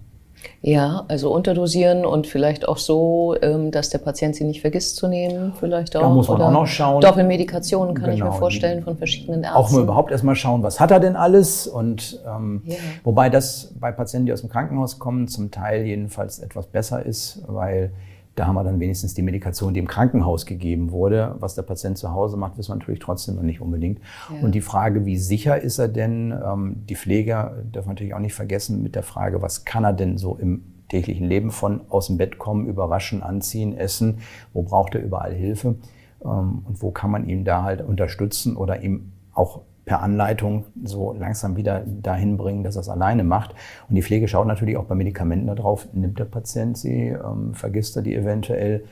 Ja, 0.62 1.06
also 1.08 1.34
unterdosieren 1.34 2.06
und 2.06 2.28
vielleicht 2.28 2.68
auch 2.68 2.78
so, 2.78 3.36
ähm, 3.42 3.72
dass 3.72 3.90
der 3.90 4.00
Patient 4.00 4.36
sie 4.36 4.44
nicht 4.44 4.62
vergisst 4.62 4.98
zu 4.98 5.08
nehmen, 5.08 5.54
vielleicht 5.60 5.96
auch. 5.96 6.02
Da 6.02 6.10
muss 6.10 6.28
man 6.28 6.38
Oder 6.38 6.48
auch 6.48 6.52
noch 6.52 6.68
schauen. 6.68 7.02
Doppelmedikationen 7.02 7.96
kann 7.96 8.10
ich 8.12 8.18
Genau, 8.18 8.28
mir 8.28 8.32
die- 8.34 8.40
vorstellen 8.40 8.84
von 8.84 8.98
verschiedenen 8.98 9.44
Ärzten. 9.44 9.58
Auch 9.58 9.72
mal 9.72 9.82
überhaupt 9.84 10.12
erstmal 10.12 10.36
schauen, 10.36 10.62
was 10.62 10.80
hat 10.80 10.92
er 10.92 11.00
denn 11.00 11.16
alles? 11.16 11.68
Und 11.68 12.22
ähm, 12.28 12.62
Ja. 12.66 12.75
wobei 13.04 13.30
das 13.30 13.74
bei 13.80 13.92
Patienten, 13.92 14.28
die 14.28 14.34
aus 14.34 14.42
dem 14.42 14.50
Krankenhaus 14.50 15.00
kommen, 15.00 15.28
zum 15.30 15.52
Teil 15.52 15.84
jedenfalls 15.86 16.40
etwas 16.40 16.68
besser 16.68 17.04
ist, 17.04 17.42
weil 17.48 17.92
Da 18.36 18.48
haben 18.48 18.56
wir 18.56 18.63
dann 18.63 18.80
wenigstens 18.80 19.13
die 19.13 19.22
Medikation, 19.22 19.74
die 19.74 19.80
im 19.80 19.88
Krankenhaus 19.88 20.46
gegeben 20.46 20.92
wurde. 20.92 21.36
Was 21.39 21.56
der 21.56 21.62
Patient 21.62 21.98
zu 21.98 22.12
Hause 22.12 22.36
macht, 22.36 22.58
wissen 22.58 22.72
wir 22.72 22.75
natürlich 22.75 23.00
trotzdem 23.00 23.36
noch 23.36 23.44
nicht 23.44 23.62
unbedingt. 23.62 24.00
Ja. 24.30 24.44
Und 24.44 24.54
die 24.54 24.62
Frage, 24.62 25.06
wie 25.06 25.18
sicher 25.18 25.62
ist 25.62 25.80
er 25.80 25.88
denn? 25.88 26.32
Ähm, 26.32 26.84
die 26.89 26.96
Pfleger 26.96 27.56
dürfen 27.63 27.89
natürlich 27.89 28.13
auch 28.13 28.20
nicht 28.20 28.34
vergessen 28.34 28.84
mit 28.84 28.96
der 28.96 29.04
Frage, 29.04 29.42
was 29.42 29.63
kann 29.63 29.86
er 29.86 29.94
denn 29.94 30.18
so 30.18 30.36
im 30.36 30.63
täglichen 30.89 31.27
Leben 31.27 31.51
von 31.51 31.82
aus 31.89 32.08
dem 32.08 32.18
Bett 32.18 32.38
kommen, 32.38 32.68
überwaschen, 32.68 33.24
anziehen, 33.24 33.77
essen? 33.77 34.20
Wo 34.54 34.63
braucht 34.63 34.96
er 34.96 35.04
überall 35.04 35.34
Hilfe? 35.34 35.75
Ähm, 36.24 36.63
und 36.65 36.82
wo 36.82 36.92
kann 36.92 37.12
man 37.12 37.30
ihn 37.30 37.46
da 37.46 37.63
halt 37.63 37.82
unterstützen 37.82 38.58
oder 38.58 38.82
ihm 38.82 39.13
auch 39.34 39.62
per 39.86 40.01
Anleitung 40.01 40.65
so 40.84 41.13
langsam 41.13 41.56
wieder 41.56 41.84
dahin 41.86 42.38
bringen, 42.38 42.63
dass 42.63 42.75
er 42.75 42.82
es 42.82 42.89
alleine 42.89 43.24
macht. 43.24 43.54
Und 43.88 43.96
die 43.96 44.01
Pflege 44.01 44.27
schaut 44.27 44.48
natürlich 44.48 44.77
auch 44.77 44.86
bei 44.86 44.96
Medikamenten 44.96 45.48
darauf, 45.48 45.88
nimmt 45.94 46.20
der 46.20 46.25
Patient 46.25 46.77
sie, 46.77 47.10
ähm, 47.10 47.54
vergisst 47.54 47.96
er 47.96 48.01
die 48.01 48.15
eventuell 48.15 48.84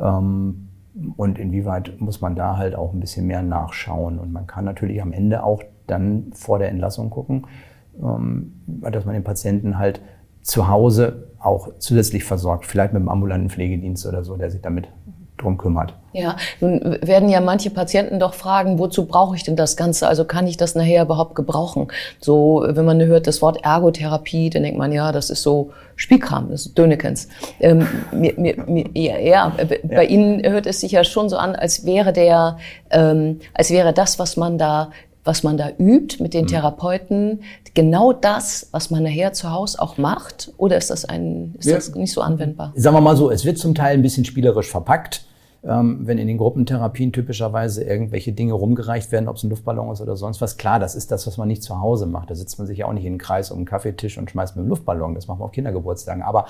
ähm, 0.00 0.68
und 1.16 1.38
inwieweit 1.38 2.00
muss 2.00 2.20
man 2.20 2.34
da 2.34 2.56
halt 2.56 2.74
auch 2.74 2.92
ein 2.92 3.00
bisschen 3.00 3.26
mehr 3.26 3.42
nachschauen. 3.42 4.18
Und 4.18 4.32
man 4.32 4.46
kann 4.46 4.64
natürlich 4.64 5.00
am 5.02 5.12
Ende 5.12 5.42
auch 5.42 5.62
dann 5.86 6.32
vor 6.34 6.58
der 6.58 6.68
Entlassung 6.68 7.10
gucken, 7.10 7.46
ähm, 8.02 8.52
dass 8.66 9.04
man 9.04 9.14
den 9.14 9.24
Patienten 9.24 9.78
halt 9.78 10.00
zu 10.42 10.68
Hause 10.68 11.28
auch 11.38 11.68
zusätzlich 11.78 12.24
versorgt, 12.24 12.66
vielleicht 12.66 12.92
mit 12.92 13.00
einem 13.00 13.08
ambulanten 13.08 13.50
Pflegedienst 13.50 14.06
oder 14.06 14.24
so, 14.24 14.36
der 14.36 14.50
sich 14.50 14.62
damit 14.62 14.88
drum 15.42 15.58
kümmert. 15.58 15.94
Ja, 16.12 16.36
nun 16.60 16.98
werden 17.02 17.28
ja 17.28 17.40
manche 17.40 17.70
Patienten 17.70 18.18
doch 18.18 18.34
fragen, 18.34 18.78
wozu 18.78 19.06
brauche 19.06 19.36
ich 19.36 19.44
denn 19.44 19.54
das 19.54 19.76
Ganze? 19.76 20.08
Also 20.08 20.24
kann 20.24 20.46
ich 20.46 20.56
das 20.56 20.74
nachher 20.74 21.04
überhaupt 21.04 21.36
gebrauchen? 21.36 21.88
So, 22.20 22.64
wenn 22.66 22.84
man 22.84 23.00
hört 23.00 23.26
das 23.28 23.40
Wort 23.42 23.64
Ergotherapie, 23.64 24.50
dann 24.50 24.64
denkt 24.64 24.78
man, 24.78 24.90
ja, 24.90 25.12
das 25.12 25.30
ist 25.30 25.42
so 25.42 25.70
Spielkram, 25.94 26.50
das 26.50 26.66
ist 26.66 26.78
Dönekens. 26.78 27.28
Ähm, 27.60 27.86
mir, 28.10 28.34
mir, 28.36 28.56
mir, 28.66 28.86
ja, 28.94 29.18
ja, 29.18 29.52
bei 29.84 30.02
ja. 30.02 30.02
Ihnen 30.02 30.42
hört 30.42 30.66
es 30.66 30.80
sich 30.80 30.92
ja 30.92 31.04
schon 31.04 31.28
so 31.28 31.36
an, 31.36 31.54
als 31.54 31.84
wäre 31.84 32.12
der, 32.12 32.58
ähm, 32.90 33.38
als 33.54 33.70
wäre 33.70 33.92
das, 33.92 34.18
was 34.18 34.36
man 34.36 34.58
da 34.58 34.90
was 35.22 35.42
man 35.42 35.58
da 35.58 35.68
übt 35.78 36.22
mit 36.22 36.32
den 36.32 36.44
mhm. 36.44 36.48
Therapeuten, 36.48 37.42
genau 37.74 38.14
das, 38.14 38.68
was 38.72 38.90
man 38.90 39.02
nachher 39.02 39.34
zu 39.34 39.52
Hause 39.52 39.80
auch 39.80 39.98
macht? 39.98 40.50
Oder 40.56 40.78
ist 40.78 40.88
das 40.88 41.04
ein, 41.04 41.54
ist 41.58 41.66
ja. 41.66 41.74
das 41.74 41.94
nicht 41.94 42.12
so 42.12 42.22
anwendbar? 42.22 42.72
Sagen 42.74 42.96
wir 42.96 43.02
mal 43.02 43.16
so, 43.16 43.30
es 43.30 43.44
wird 43.44 43.58
zum 43.58 43.74
Teil 43.74 43.94
ein 43.94 44.02
bisschen 44.02 44.24
spielerisch 44.24 44.70
verpackt 44.70 45.26
wenn 45.62 46.16
in 46.16 46.26
den 46.26 46.38
Gruppentherapien 46.38 47.12
typischerweise 47.12 47.84
irgendwelche 47.84 48.32
Dinge 48.32 48.54
rumgereicht 48.54 49.12
werden, 49.12 49.28
ob 49.28 49.36
es 49.36 49.42
ein 49.42 49.50
Luftballon 49.50 49.92
ist 49.92 50.00
oder 50.00 50.16
sonst 50.16 50.40
was. 50.40 50.56
Klar, 50.56 50.78
das 50.78 50.94
ist 50.94 51.10
das, 51.10 51.26
was 51.26 51.36
man 51.36 51.48
nicht 51.48 51.62
zu 51.62 51.80
Hause 51.80 52.06
macht. 52.06 52.30
Da 52.30 52.34
sitzt 52.34 52.58
man 52.58 52.66
sich 52.66 52.78
ja 52.78 52.86
auch 52.86 52.94
nicht 52.94 53.04
in 53.04 53.14
den 53.14 53.18
Kreis 53.18 53.50
um 53.50 53.58
einen 53.58 53.66
Kaffeetisch 53.66 54.16
und 54.16 54.30
schmeißt 54.30 54.56
mit 54.56 54.62
einem 54.62 54.70
Luftballon. 54.70 55.14
Das 55.14 55.28
machen 55.28 55.40
wir 55.40 55.44
auf 55.44 55.52
Kindergeburtstagen. 55.52 56.22
Aber 56.22 56.46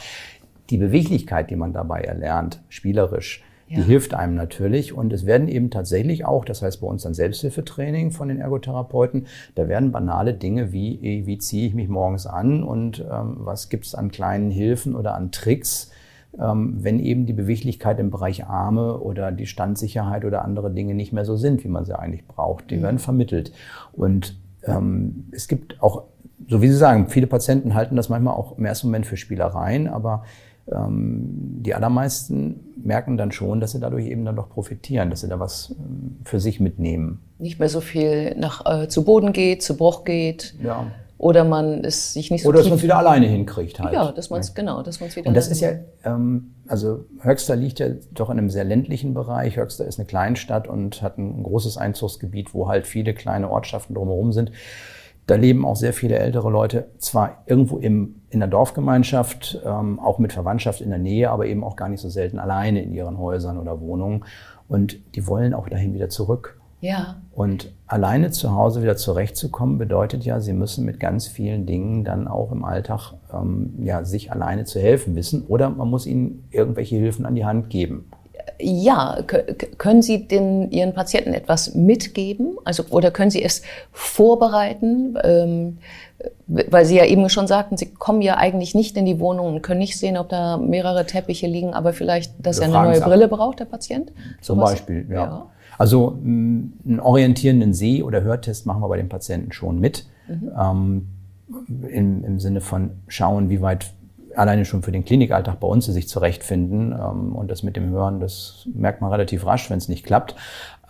die 0.71 0.79
Beweglichkeit, 0.79 1.50
die 1.50 1.57
man 1.57 1.73
dabei 1.73 2.02
erlernt, 2.02 2.62
spielerisch, 2.69 3.43
ja. 3.67 3.79
die 3.79 3.83
hilft 3.83 4.14
einem 4.14 4.37
natürlich. 4.37 4.93
Und 4.93 5.12
es 5.12 5.26
werden 5.26 5.49
eben 5.49 5.71
tatsächlich 5.71 6.25
auch, 6.25 6.45
das 6.45 6.62
heißt 6.62 6.81
bei 6.81 6.87
uns 6.87 7.02
dann 7.02 7.14
Selbsthilfetraining 7.14 8.12
von 8.12 8.29
den 8.29 8.38
Ergotherapeuten, 8.38 9.26
da 9.57 9.69
werden 9.69 9.90
banale 9.90 10.35
Dinge 10.35 10.73
wie, 10.73 11.26
wie 11.26 11.38
ziehe 11.38 11.67
ich 11.67 11.75
mich 11.75 11.88
morgens 11.88 12.26
an 12.26 12.62
und 12.62 13.00
ähm, 13.00 13.38
was 13.38 13.69
gibt 13.69 13.87
es 13.87 13.95
an 13.97 14.11
kleinen 14.11 14.50
Hilfen 14.50 14.95
oder 14.95 15.14
an 15.14 15.33
Tricks, 15.33 15.90
ähm, 15.90 15.99
wenn 16.32 17.00
eben 17.00 17.26
die 17.26 17.32
Beweglichkeit 17.32 17.99
im 17.99 18.10
Bereich 18.10 18.46
Arme 18.46 18.99
oder 18.99 19.32
die 19.32 19.46
Standsicherheit 19.46 20.25
oder 20.25 20.44
andere 20.44 20.70
Dinge 20.70 20.94
nicht 20.94 21.12
mehr 21.12 21.25
so 21.25 21.37
sind, 21.37 21.64
wie 21.64 21.68
man 21.68 21.84
sie 21.84 21.99
eigentlich 21.99 22.26
braucht. 22.26 22.70
Die 22.70 22.76
mhm. 22.76 22.82
werden 22.82 22.99
vermittelt. 22.99 23.52
Und 23.92 24.37
ähm, 24.64 25.28
es 25.32 25.49
gibt 25.49 25.82
auch, 25.82 26.04
so 26.49 26.62
wie 26.62 26.68
Sie 26.68 26.76
sagen, 26.76 27.08
viele 27.08 27.26
Patienten 27.26 27.75
halten 27.75 27.96
das 27.96 28.08
manchmal 28.08 28.34
auch 28.34 28.58
im 28.58 28.64
ersten 28.64 28.87
Moment 28.87 29.06
für 29.06 29.16
Spielereien, 29.16 29.88
aber 29.88 30.25
ähm, 30.70 31.30
die 31.62 31.75
allermeisten 31.75 32.60
merken 32.82 33.16
dann 33.16 33.32
schon, 33.32 33.60
dass 33.60 33.72
sie 33.72 33.80
dadurch 33.80 34.06
eben 34.06 34.25
dann 34.25 34.37
doch 34.37 34.49
profitieren, 34.49 35.10
dass 35.10 35.22
sie 35.22 35.28
da 35.28 35.40
was 35.40 35.75
ähm, 35.78 36.18
für 36.25 36.38
sich 36.38 36.60
mitnehmen. 36.60 37.20
Nicht 37.38 37.58
mehr 37.58 37.68
so 37.68 37.80
viel 37.80 38.37
nach 38.37 38.64
äh, 38.66 38.88
zu 38.88 39.04
Boden 39.04 39.32
geht, 39.32 39.62
zu 39.62 39.76
Bruch 39.76 40.04
geht. 40.04 40.54
Ja 40.62 40.87
oder 41.20 41.44
man 41.44 41.84
es 41.84 42.14
sich 42.14 42.30
nicht 42.30 42.44
so 42.44 42.48
oder 42.48 42.60
dass 42.60 42.68
man 42.68 42.78
es 42.78 42.82
wieder 42.82 42.96
alleine 42.96 43.26
hinkriegt 43.26 43.78
halt. 43.78 43.92
Ja, 43.92 44.10
dass 44.10 44.30
man 44.30 44.40
es 44.40 44.54
genau, 44.54 44.82
dass 44.82 45.00
man 45.00 45.10
es 45.10 45.16
wieder. 45.16 45.28
Und 45.28 45.34
das 45.34 45.48
ist 45.48 45.60
ja, 45.60 45.72
ähm, 46.02 46.54
also 46.66 47.04
Höxter 47.22 47.56
liegt 47.56 47.78
ja 47.78 47.88
doch 48.12 48.30
in 48.30 48.38
einem 48.38 48.48
sehr 48.48 48.64
ländlichen 48.64 49.12
Bereich. 49.12 49.58
Höxter 49.58 49.86
ist 49.86 49.98
eine 49.98 50.06
Kleinstadt 50.06 50.66
und 50.66 51.02
hat 51.02 51.18
ein 51.18 51.42
großes 51.42 51.76
Einzugsgebiet, 51.76 52.54
wo 52.54 52.68
halt 52.68 52.86
viele 52.86 53.12
kleine 53.12 53.50
Ortschaften 53.50 53.94
drumherum 53.94 54.32
sind. 54.32 54.50
Da 55.26 55.34
leben 55.34 55.66
auch 55.66 55.76
sehr 55.76 55.92
viele 55.92 56.18
ältere 56.18 56.48
Leute, 56.48 56.88
zwar 56.96 57.42
irgendwo 57.44 57.76
im, 57.76 58.22
in 58.30 58.40
der 58.40 58.48
Dorfgemeinschaft, 58.48 59.60
ähm, 59.62 60.00
auch 60.00 60.18
mit 60.18 60.32
Verwandtschaft 60.32 60.80
in 60.80 60.88
der 60.88 60.98
Nähe, 60.98 61.30
aber 61.30 61.44
eben 61.44 61.64
auch 61.64 61.76
gar 61.76 61.90
nicht 61.90 62.00
so 62.00 62.08
selten 62.08 62.38
alleine 62.38 62.82
in 62.82 62.94
ihren 62.94 63.18
Häusern 63.18 63.58
oder 63.58 63.78
Wohnungen. 63.82 64.24
Und 64.68 64.96
die 65.14 65.26
wollen 65.26 65.52
auch 65.52 65.68
dahin 65.68 65.92
wieder 65.92 66.08
zurück. 66.08 66.60
Ja. 66.80 67.20
Und 67.32 67.72
alleine 67.87 68.30
zu 68.30 68.54
Hause 68.54 68.82
wieder 68.82 68.96
zurechtzukommen, 68.96 69.78
bedeutet 69.78 70.25
ja, 70.25 70.40
sie 70.40 70.52
müssen 70.52 70.84
mit 70.84 70.99
ganz 70.99 71.28
vielen 71.28 71.66
Dingen 71.66 72.04
dann 72.04 72.26
auch 72.26 72.52
im 72.52 72.64
Alltag 72.64 73.14
ähm, 73.32 73.75
ja, 73.82 74.04
sich 74.04 74.32
alleine 74.32 74.64
zu 74.64 74.80
helfen 74.80 75.14
wissen 75.14 75.44
oder 75.46 75.70
man 75.70 75.88
muss 75.88 76.06
ihnen 76.06 76.44
irgendwelche 76.50 76.96
Hilfen 76.96 77.26
an 77.26 77.34
die 77.34 77.44
Hand 77.44 77.70
geben. 77.70 78.10
Ja, 78.62 79.19
können 79.79 80.02
Sie 80.02 80.26
den, 80.26 80.71
Ihren 80.71 80.93
Patienten 80.93 81.35
etwas 81.35 81.75
mitgeben? 81.75 82.57
Also, 82.64 82.85
oder 82.90 83.11
können 83.11 83.31
Sie 83.31 83.43
es 83.43 83.62
vorbereiten? 83.93 85.17
Ähm, 85.23 85.79
weil 86.47 86.85
Sie 86.85 86.97
ja 86.97 87.07
eben 87.07 87.29
schon 87.31 87.47
sagten, 87.47 87.76
Sie 87.76 87.87
kommen 87.87 88.21
ja 88.21 88.37
eigentlich 88.37 88.75
nicht 88.75 88.97
in 88.97 89.07
die 89.07 89.21
Wohnung 89.21 89.55
und 89.55 89.62
können 89.62 89.81
nicht 89.81 89.99
sehen, 89.99 90.17
ob 90.17 90.29
da 90.29 90.59
mehrere 90.59 91.07
Teppiche 91.07 91.47
liegen, 91.47 91.73
aber 91.73 91.93
vielleicht, 91.93 92.35
dass 92.45 92.59
er 92.59 92.67
eine 92.67 92.90
neue 92.90 93.00
Brille 93.00 93.29
braucht, 93.29 93.61
der 93.61 93.64
Patient? 93.64 94.12
Zum 94.40 94.59
so 94.59 94.64
Beispiel, 94.64 95.07
ja. 95.09 95.14
ja. 95.14 95.47
Also 95.79 96.19
einen 96.23 97.00
orientierenden 97.00 97.73
Seh- 97.73 98.02
oder 98.02 98.21
Hörtest 98.21 98.67
machen 98.67 98.83
wir 98.83 98.88
bei 98.88 98.99
den 98.99 99.09
Patienten 99.09 99.52
schon 99.52 99.81
mit. 99.81 100.05
Mhm. 100.29 100.50
Ähm, 100.59 101.09
im, 101.88 102.25
Im 102.25 102.38
Sinne 102.38 102.61
von 102.61 102.90
schauen, 103.09 103.49
wie 103.49 103.61
weit 103.61 103.93
alleine 104.37 104.64
schon 104.64 104.82
für 104.82 104.92
den 104.92 105.04
Klinikalltag 105.04 105.60
bei 105.60 105.66
uns 105.68 105.87
sie 105.87 105.92
sich 105.92 106.08
zurechtfinden. 106.08 106.92
Ähm, 106.92 107.34
und 107.34 107.50
das 107.50 107.62
mit 107.62 107.76
dem 107.76 107.90
Hören, 107.90 108.20
das 108.20 108.68
merkt 108.75 109.00
man 109.00 109.10
relativ 109.10 109.46
rasch, 109.46 109.70
wenn 109.70 109.78
es 109.78 109.88
nicht 109.88 110.04
klappt. 110.04 110.34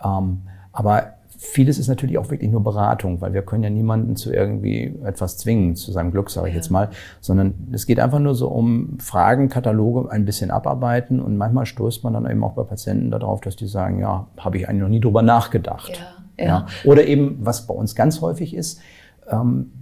Ähm, 0.03 0.41
aber 0.71 1.13
Vieles 1.43 1.79
ist 1.79 1.87
natürlich 1.87 2.19
auch 2.19 2.29
wirklich 2.29 2.51
nur 2.51 2.63
Beratung, 2.63 3.19
weil 3.19 3.33
wir 3.33 3.41
können 3.41 3.63
ja 3.63 3.71
niemanden 3.71 4.15
zu 4.15 4.31
irgendwie 4.31 4.95
etwas 5.03 5.39
zwingen, 5.39 5.75
zu 5.75 5.91
seinem 5.91 6.11
Glück, 6.11 6.29
sage 6.29 6.49
ich 6.49 6.53
ja. 6.53 6.59
jetzt 6.59 6.69
mal, 6.69 6.91
sondern 7.19 7.55
es 7.71 7.87
geht 7.87 7.99
einfach 7.99 8.19
nur 8.19 8.35
so 8.35 8.47
um 8.47 8.99
Fragen, 8.99 9.49
Kataloge 9.49 10.11
ein 10.11 10.23
bisschen 10.23 10.51
abarbeiten 10.51 11.19
und 11.19 11.37
manchmal 11.37 11.65
stoßt 11.65 12.03
man 12.03 12.13
dann 12.13 12.29
eben 12.29 12.43
auch 12.43 12.51
bei 12.51 12.61
Patienten 12.61 13.09
darauf, 13.09 13.41
dass 13.41 13.55
die 13.55 13.65
sagen, 13.65 13.99
ja, 13.99 14.27
habe 14.37 14.57
ich 14.59 14.69
eigentlich 14.69 14.83
noch 14.83 14.89
nie 14.89 14.99
drüber 14.99 15.23
nachgedacht. 15.23 15.99
Ja, 16.37 16.45
ja. 16.45 16.65
Oder 16.83 17.07
eben, 17.07 17.39
was 17.41 17.65
bei 17.65 17.73
uns 17.73 17.95
ganz 17.95 18.21
häufig 18.21 18.53
ist, 18.53 18.79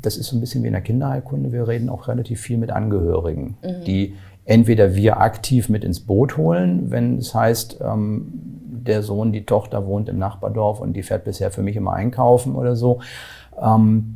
das 0.01 0.17
ist 0.17 0.27
so 0.27 0.37
ein 0.37 0.41
bisschen 0.41 0.63
wie 0.63 0.67
in 0.67 0.73
der 0.73 0.81
Kinderheilkunde, 0.81 1.51
wir 1.51 1.67
reden 1.67 1.89
auch 1.89 2.07
relativ 2.07 2.41
viel 2.41 2.57
mit 2.57 2.71
Angehörigen, 2.71 3.57
mhm. 3.63 3.83
die 3.85 4.15
entweder 4.45 4.95
wir 4.95 5.19
aktiv 5.21 5.69
mit 5.69 5.83
ins 5.83 5.99
Boot 5.99 6.37
holen, 6.37 6.91
wenn 6.91 7.17
es 7.17 7.33
heißt, 7.33 7.79
ähm, 7.81 8.31
der 8.89 9.03
Sohn, 9.03 9.31
die 9.31 9.45
Tochter 9.45 9.85
wohnt 9.85 10.09
im 10.09 10.17
Nachbardorf 10.17 10.79
und 10.79 10.93
die 10.93 11.03
fährt 11.03 11.23
bisher 11.23 11.51
für 11.51 11.61
mich 11.61 11.75
immer 11.75 11.93
einkaufen 11.93 12.55
oder 12.55 12.75
so. 12.75 12.99
Ähm, 13.61 14.15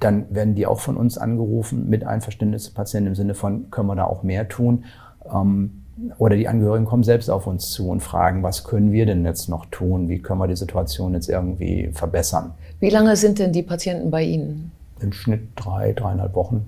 dann 0.00 0.34
werden 0.34 0.54
die 0.54 0.66
auch 0.66 0.80
von 0.80 0.96
uns 0.96 1.18
angerufen 1.18 1.88
mit 1.88 2.04
Einverständnis 2.04 2.64
des 2.64 2.74
Patienten 2.74 3.08
im 3.08 3.14
Sinne 3.14 3.34
von, 3.34 3.70
können 3.70 3.88
wir 3.88 3.96
da 3.96 4.04
auch 4.04 4.22
mehr 4.22 4.48
tun? 4.48 4.84
Ähm, 5.32 5.79
oder 6.18 6.36
die 6.36 6.48
Angehörigen 6.48 6.86
kommen 6.86 7.04
selbst 7.04 7.28
auf 7.28 7.46
uns 7.46 7.70
zu 7.70 7.88
und 7.88 8.00
fragen, 8.00 8.42
was 8.42 8.64
können 8.64 8.92
wir 8.92 9.06
denn 9.06 9.24
jetzt 9.24 9.48
noch 9.48 9.66
tun? 9.66 10.08
Wie 10.08 10.18
können 10.18 10.40
wir 10.40 10.48
die 10.48 10.56
Situation 10.56 11.14
jetzt 11.14 11.28
irgendwie 11.28 11.90
verbessern? 11.92 12.52
Wie 12.80 12.90
lange 12.90 13.16
sind 13.16 13.38
denn 13.38 13.52
die 13.52 13.62
Patienten 13.62 14.10
bei 14.10 14.22
Ihnen? 14.22 14.72
Im 15.00 15.12
Schnitt 15.12 15.42
drei, 15.56 15.92
dreieinhalb 15.92 16.34
Wochen. 16.34 16.66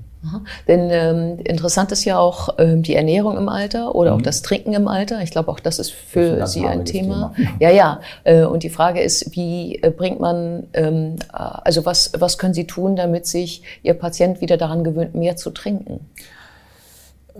Denn 0.69 0.89
ähm, 0.91 1.39
interessant 1.45 1.91
ist 1.91 2.05
ja 2.05 2.19
auch 2.19 2.51
ähm, 2.59 2.83
die 2.83 2.95
Ernährung 2.95 3.37
im 3.37 3.49
Alter 3.49 3.95
oder 3.95 4.13
mhm. 4.13 4.19
auch 4.19 4.23
das 4.23 4.43
Trinken 4.43 4.73
im 4.73 4.87
Alter. 4.87 5.21
Ich 5.23 5.33
glaube, 5.33 5.51
auch 5.51 5.59
das 5.59 5.81
ist 5.81 5.91
für 5.91 6.37
das 6.37 6.51
ist 6.51 6.57
ein 6.59 6.63
Sie 6.63 6.69
ein 6.69 6.85
Thema. 6.85 7.33
Thema. 7.35 7.51
Ja, 7.59 7.71
ja. 7.71 8.01
Äh, 8.23 8.45
und 8.45 8.63
die 8.63 8.71
Frage 8.71 9.01
ist, 9.01 9.35
wie 9.35 9.83
äh, 9.83 9.91
bringt 9.91 10.21
man, 10.21 10.69
ähm, 10.75 11.17
äh, 11.33 11.37
also 11.37 11.85
was, 11.85 12.13
was 12.19 12.39
können 12.39 12.55
Sie 12.55 12.67
tun, 12.67 12.95
damit 12.95 13.27
sich 13.27 13.65
Ihr 13.83 13.95
Patient 13.95 14.41
wieder 14.41 14.57
daran 14.57 14.85
gewöhnt, 14.85 15.17
mehr 15.17 15.37
zu 15.37 15.51
trinken? 15.51 16.09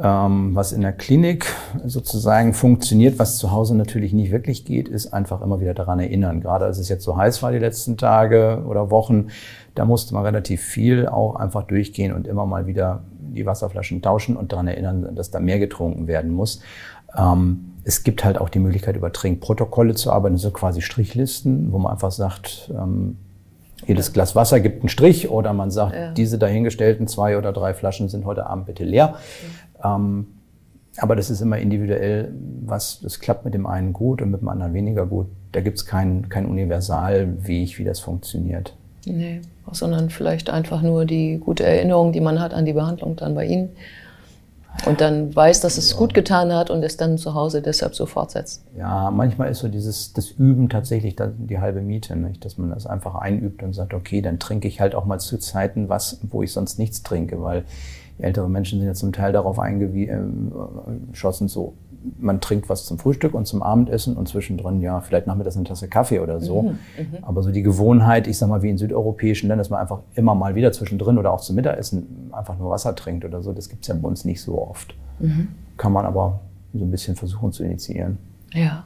Ähm, 0.01 0.55
was 0.55 0.73
in 0.73 0.81
der 0.81 0.93
Klinik 0.93 1.47
sozusagen 1.85 2.55
funktioniert, 2.55 3.19
was 3.19 3.37
zu 3.37 3.51
Hause 3.51 3.77
natürlich 3.77 4.15
nicht 4.15 4.33
wirklich 4.33 4.65
geht, 4.65 4.89
ist 4.89 5.13
einfach 5.13 5.43
immer 5.43 5.61
wieder 5.61 5.75
daran 5.75 6.01
erinnern. 6.01 6.41
Gerade 6.41 6.65
als 6.65 6.79
es 6.79 6.89
jetzt 6.89 7.05
so 7.05 7.17
heiß 7.17 7.43
war 7.43 7.53
die 7.53 7.59
letzten 7.59 7.99
Tage 7.99 8.65
oder 8.67 8.91
Wochen, 8.91 9.29
da 9.75 9.85
musste 9.85 10.15
man 10.15 10.25
relativ 10.25 10.63
viel 10.63 11.09
auch 11.09 11.37
einfach 11.37 11.65
durchgehen 11.65 12.13
und 12.15 12.27
immer 12.27 12.47
mal 12.47 12.67
wieder 12.67 13.03
die 13.21 13.45
Wasserflaschen 13.45 14.01
tauschen 14.01 14.37
und 14.37 14.53
daran 14.53 14.67
erinnern, 14.67 15.15
dass 15.15 15.31
da 15.31 15.41
mehr 15.41 15.59
getrunken 15.59 16.07
werden 16.07 16.33
muss. 16.33 16.61
Ähm, 17.17 17.73
es 17.85 18.03
gibt 18.03 18.25
halt 18.25 18.39
auch 18.39 18.49
die 18.49 18.61
Möglichkeit, 18.61 18.97
über 18.97 19.13
Trinkprotokolle 19.13 19.95
zu 19.95 20.11
arbeiten, 20.11 20.39
so 20.39 20.51
quasi 20.53 20.81
Strichlisten, 20.81 21.73
wo 21.73 21.79
man 21.79 21.93
einfach 21.93 22.13
sagt, 22.13 22.73
ähm, 22.75 23.19
jedes 23.87 24.13
Glas 24.13 24.37
Wasser 24.37 24.61
gibt 24.61 24.83
einen 24.83 24.89
Strich 24.89 25.29
oder 25.29 25.53
man 25.53 25.71
sagt, 25.71 25.95
ja. 25.95 26.13
diese 26.13 26.39
dahingestellten 26.39 27.09
zwei 27.09 27.37
oder 27.37 27.53
drei 27.53 27.75
Flaschen 27.75 28.09
sind 28.09 28.25
heute 28.25 28.47
Abend 28.47 28.67
bitte 28.67 28.85
leer. 28.85 29.17
Ähm, 29.83 30.27
aber 30.99 31.17
das 31.17 31.31
ist 31.31 31.41
immer 31.41 31.59
individuell, 31.59 32.33
was, 32.65 33.01
das 33.01 33.19
klappt 33.19 33.45
mit 33.45 33.55
dem 33.55 33.67
einen 33.67 33.93
gut 33.93 34.21
und 34.21 34.31
mit 34.31 34.43
dem 34.43 34.49
anderen 34.49 34.75
weniger 34.75 35.07
gut. 35.07 35.27
Da 35.53 35.61
gibt 35.61 35.79
es 35.79 35.87
keinen 35.87 36.29
kein 36.29 36.47
Universalweg, 36.47 37.79
wie 37.79 37.85
das 37.85 38.01
funktioniert. 38.01 38.75
Nee, 39.07 39.41
sondern 39.73 40.11
vielleicht 40.11 40.51
einfach 40.51 40.83
nur 40.83 41.07
die 41.07 41.39
gute 41.39 41.65
Erinnerung, 41.65 42.13
die 42.13 42.21
man 42.21 42.41
hat 42.41 42.55
an 42.55 42.67
die 42.67 42.73
Behandlung 42.73 43.17
dann 43.17 43.35
bei 43.35 43.47
Ihnen. 43.47 43.71
Und 44.87 45.01
dann 45.01 45.35
weiß, 45.35 45.61
dass 45.61 45.77
es 45.77 45.97
gut 45.97 46.15
getan 46.15 46.53
hat 46.53 46.71
und 46.71 46.83
es 46.83 46.97
dann 46.97 47.19
zu 47.19 47.35
Hause 47.35 47.61
deshalb 47.61 47.95
so 47.95 48.07
fortsetzt. 48.07 48.65
Ja, 48.77 49.11
manchmal 49.11 49.51
ist 49.51 49.59
so 49.59 49.69
dieses 49.69 50.15
das 50.15 50.31
Üben 50.31 50.71
tatsächlich 50.71 51.15
die 51.17 51.59
halbe 51.59 51.83
Miete, 51.83 52.17
nicht? 52.17 52.45
dass 52.45 52.57
man 52.59 52.71
das 52.71 52.87
einfach 52.87 53.15
einübt 53.17 53.63
und 53.63 53.75
sagt, 53.75 53.93
okay, 53.93 54.23
dann 54.23 54.39
trinke 54.39 54.69
ich 54.69 54.81
halt 54.81 54.95
auch 54.95 55.05
mal 55.05 55.19
zu 55.19 55.39
Zeiten 55.39 55.89
was, 55.89 56.21
wo 56.23 56.43
ich 56.43 56.53
sonst 56.53 56.79
nichts 56.79 57.03
trinke, 57.03 57.43
weil 57.43 57.65
ältere 58.23 58.49
Menschen 58.49 58.79
sind 58.79 58.87
ja 58.87 58.95
zum 58.95 59.13
Teil 59.13 59.33
darauf 59.33 59.59
eingeschossen, 59.59 61.49
so 61.49 61.75
man 62.19 62.41
trinkt 62.41 62.69
was 62.69 62.85
zum 62.85 62.99
Frühstück 62.99 63.35
und 63.35 63.47
zum 63.47 63.63
Abendessen 63.63 64.17
und 64.17 64.29
zwischendrin, 64.29 64.81
ja, 64.81 65.01
vielleicht 65.01 65.27
nachmittags 65.27 65.57
eine 65.57 65.65
Tasse 65.65 65.89
Kaffee 65.89 66.21
oder 66.21 66.41
so. 66.41 66.63
Mhm, 66.63 66.69
mhm, 66.69 66.77
Aber 67.23 67.43
so 67.43 67.51
die 67.51 67.63
Gewohnheit, 67.63 68.27
ich 68.27 68.39
sag 68.39 68.49
mal, 68.49 68.63
wie 68.63 68.71
in 68.71 68.79
südeuropäischen 68.79 69.49
Ländern, 69.49 69.59
dass 69.59 69.71
man 69.71 69.81
einfach 69.81 70.01
immer 70.15 70.35
mal 70.35 70.55
wieder 70.55 70.73
zwischendrin 70.73 71.19
oder 71.19 71.33
auch 71.33 71.41
zum 71.41 71.57
Mittagessen 71.57 72.31
einfach 72.33 72.59
nur 72.59 72.71
Wasser 72.71 72.95
trinkt 72.95 73.25
oder 73.25 73.43
so, 73.43 73.53
das 73.53 73.69
gibt's 73.69 73.89
ja 73.89 73.95
bei 73.95 74.09
uns 74.09 74.25
nicht 74.25 74.41
so 74.41 74.61
oft. 74.61 74.95
Mhm. 75.21 75.49
Kann 75.77 75.93
man 75.93 76.05
aber 76.05 76.41
so 76.75 76.85
ein 76.85 76.91
bisschen 76.91 77.17
versuchen 77.17 77.53
zu 77.53 77.65
initiieren. 77.65 78.19
Ja. 78.53 78.85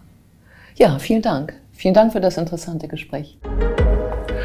Ja, 0.76 0.98
vielen 0.98 1.22
Dank. 1.22 1.54
Vielen 1.72 1.94
Dank 1.94 2.12
für 2.12 2.20
das 2.20 2.36
interessante 2.36 2.88
Gespräch. 2.88 3.38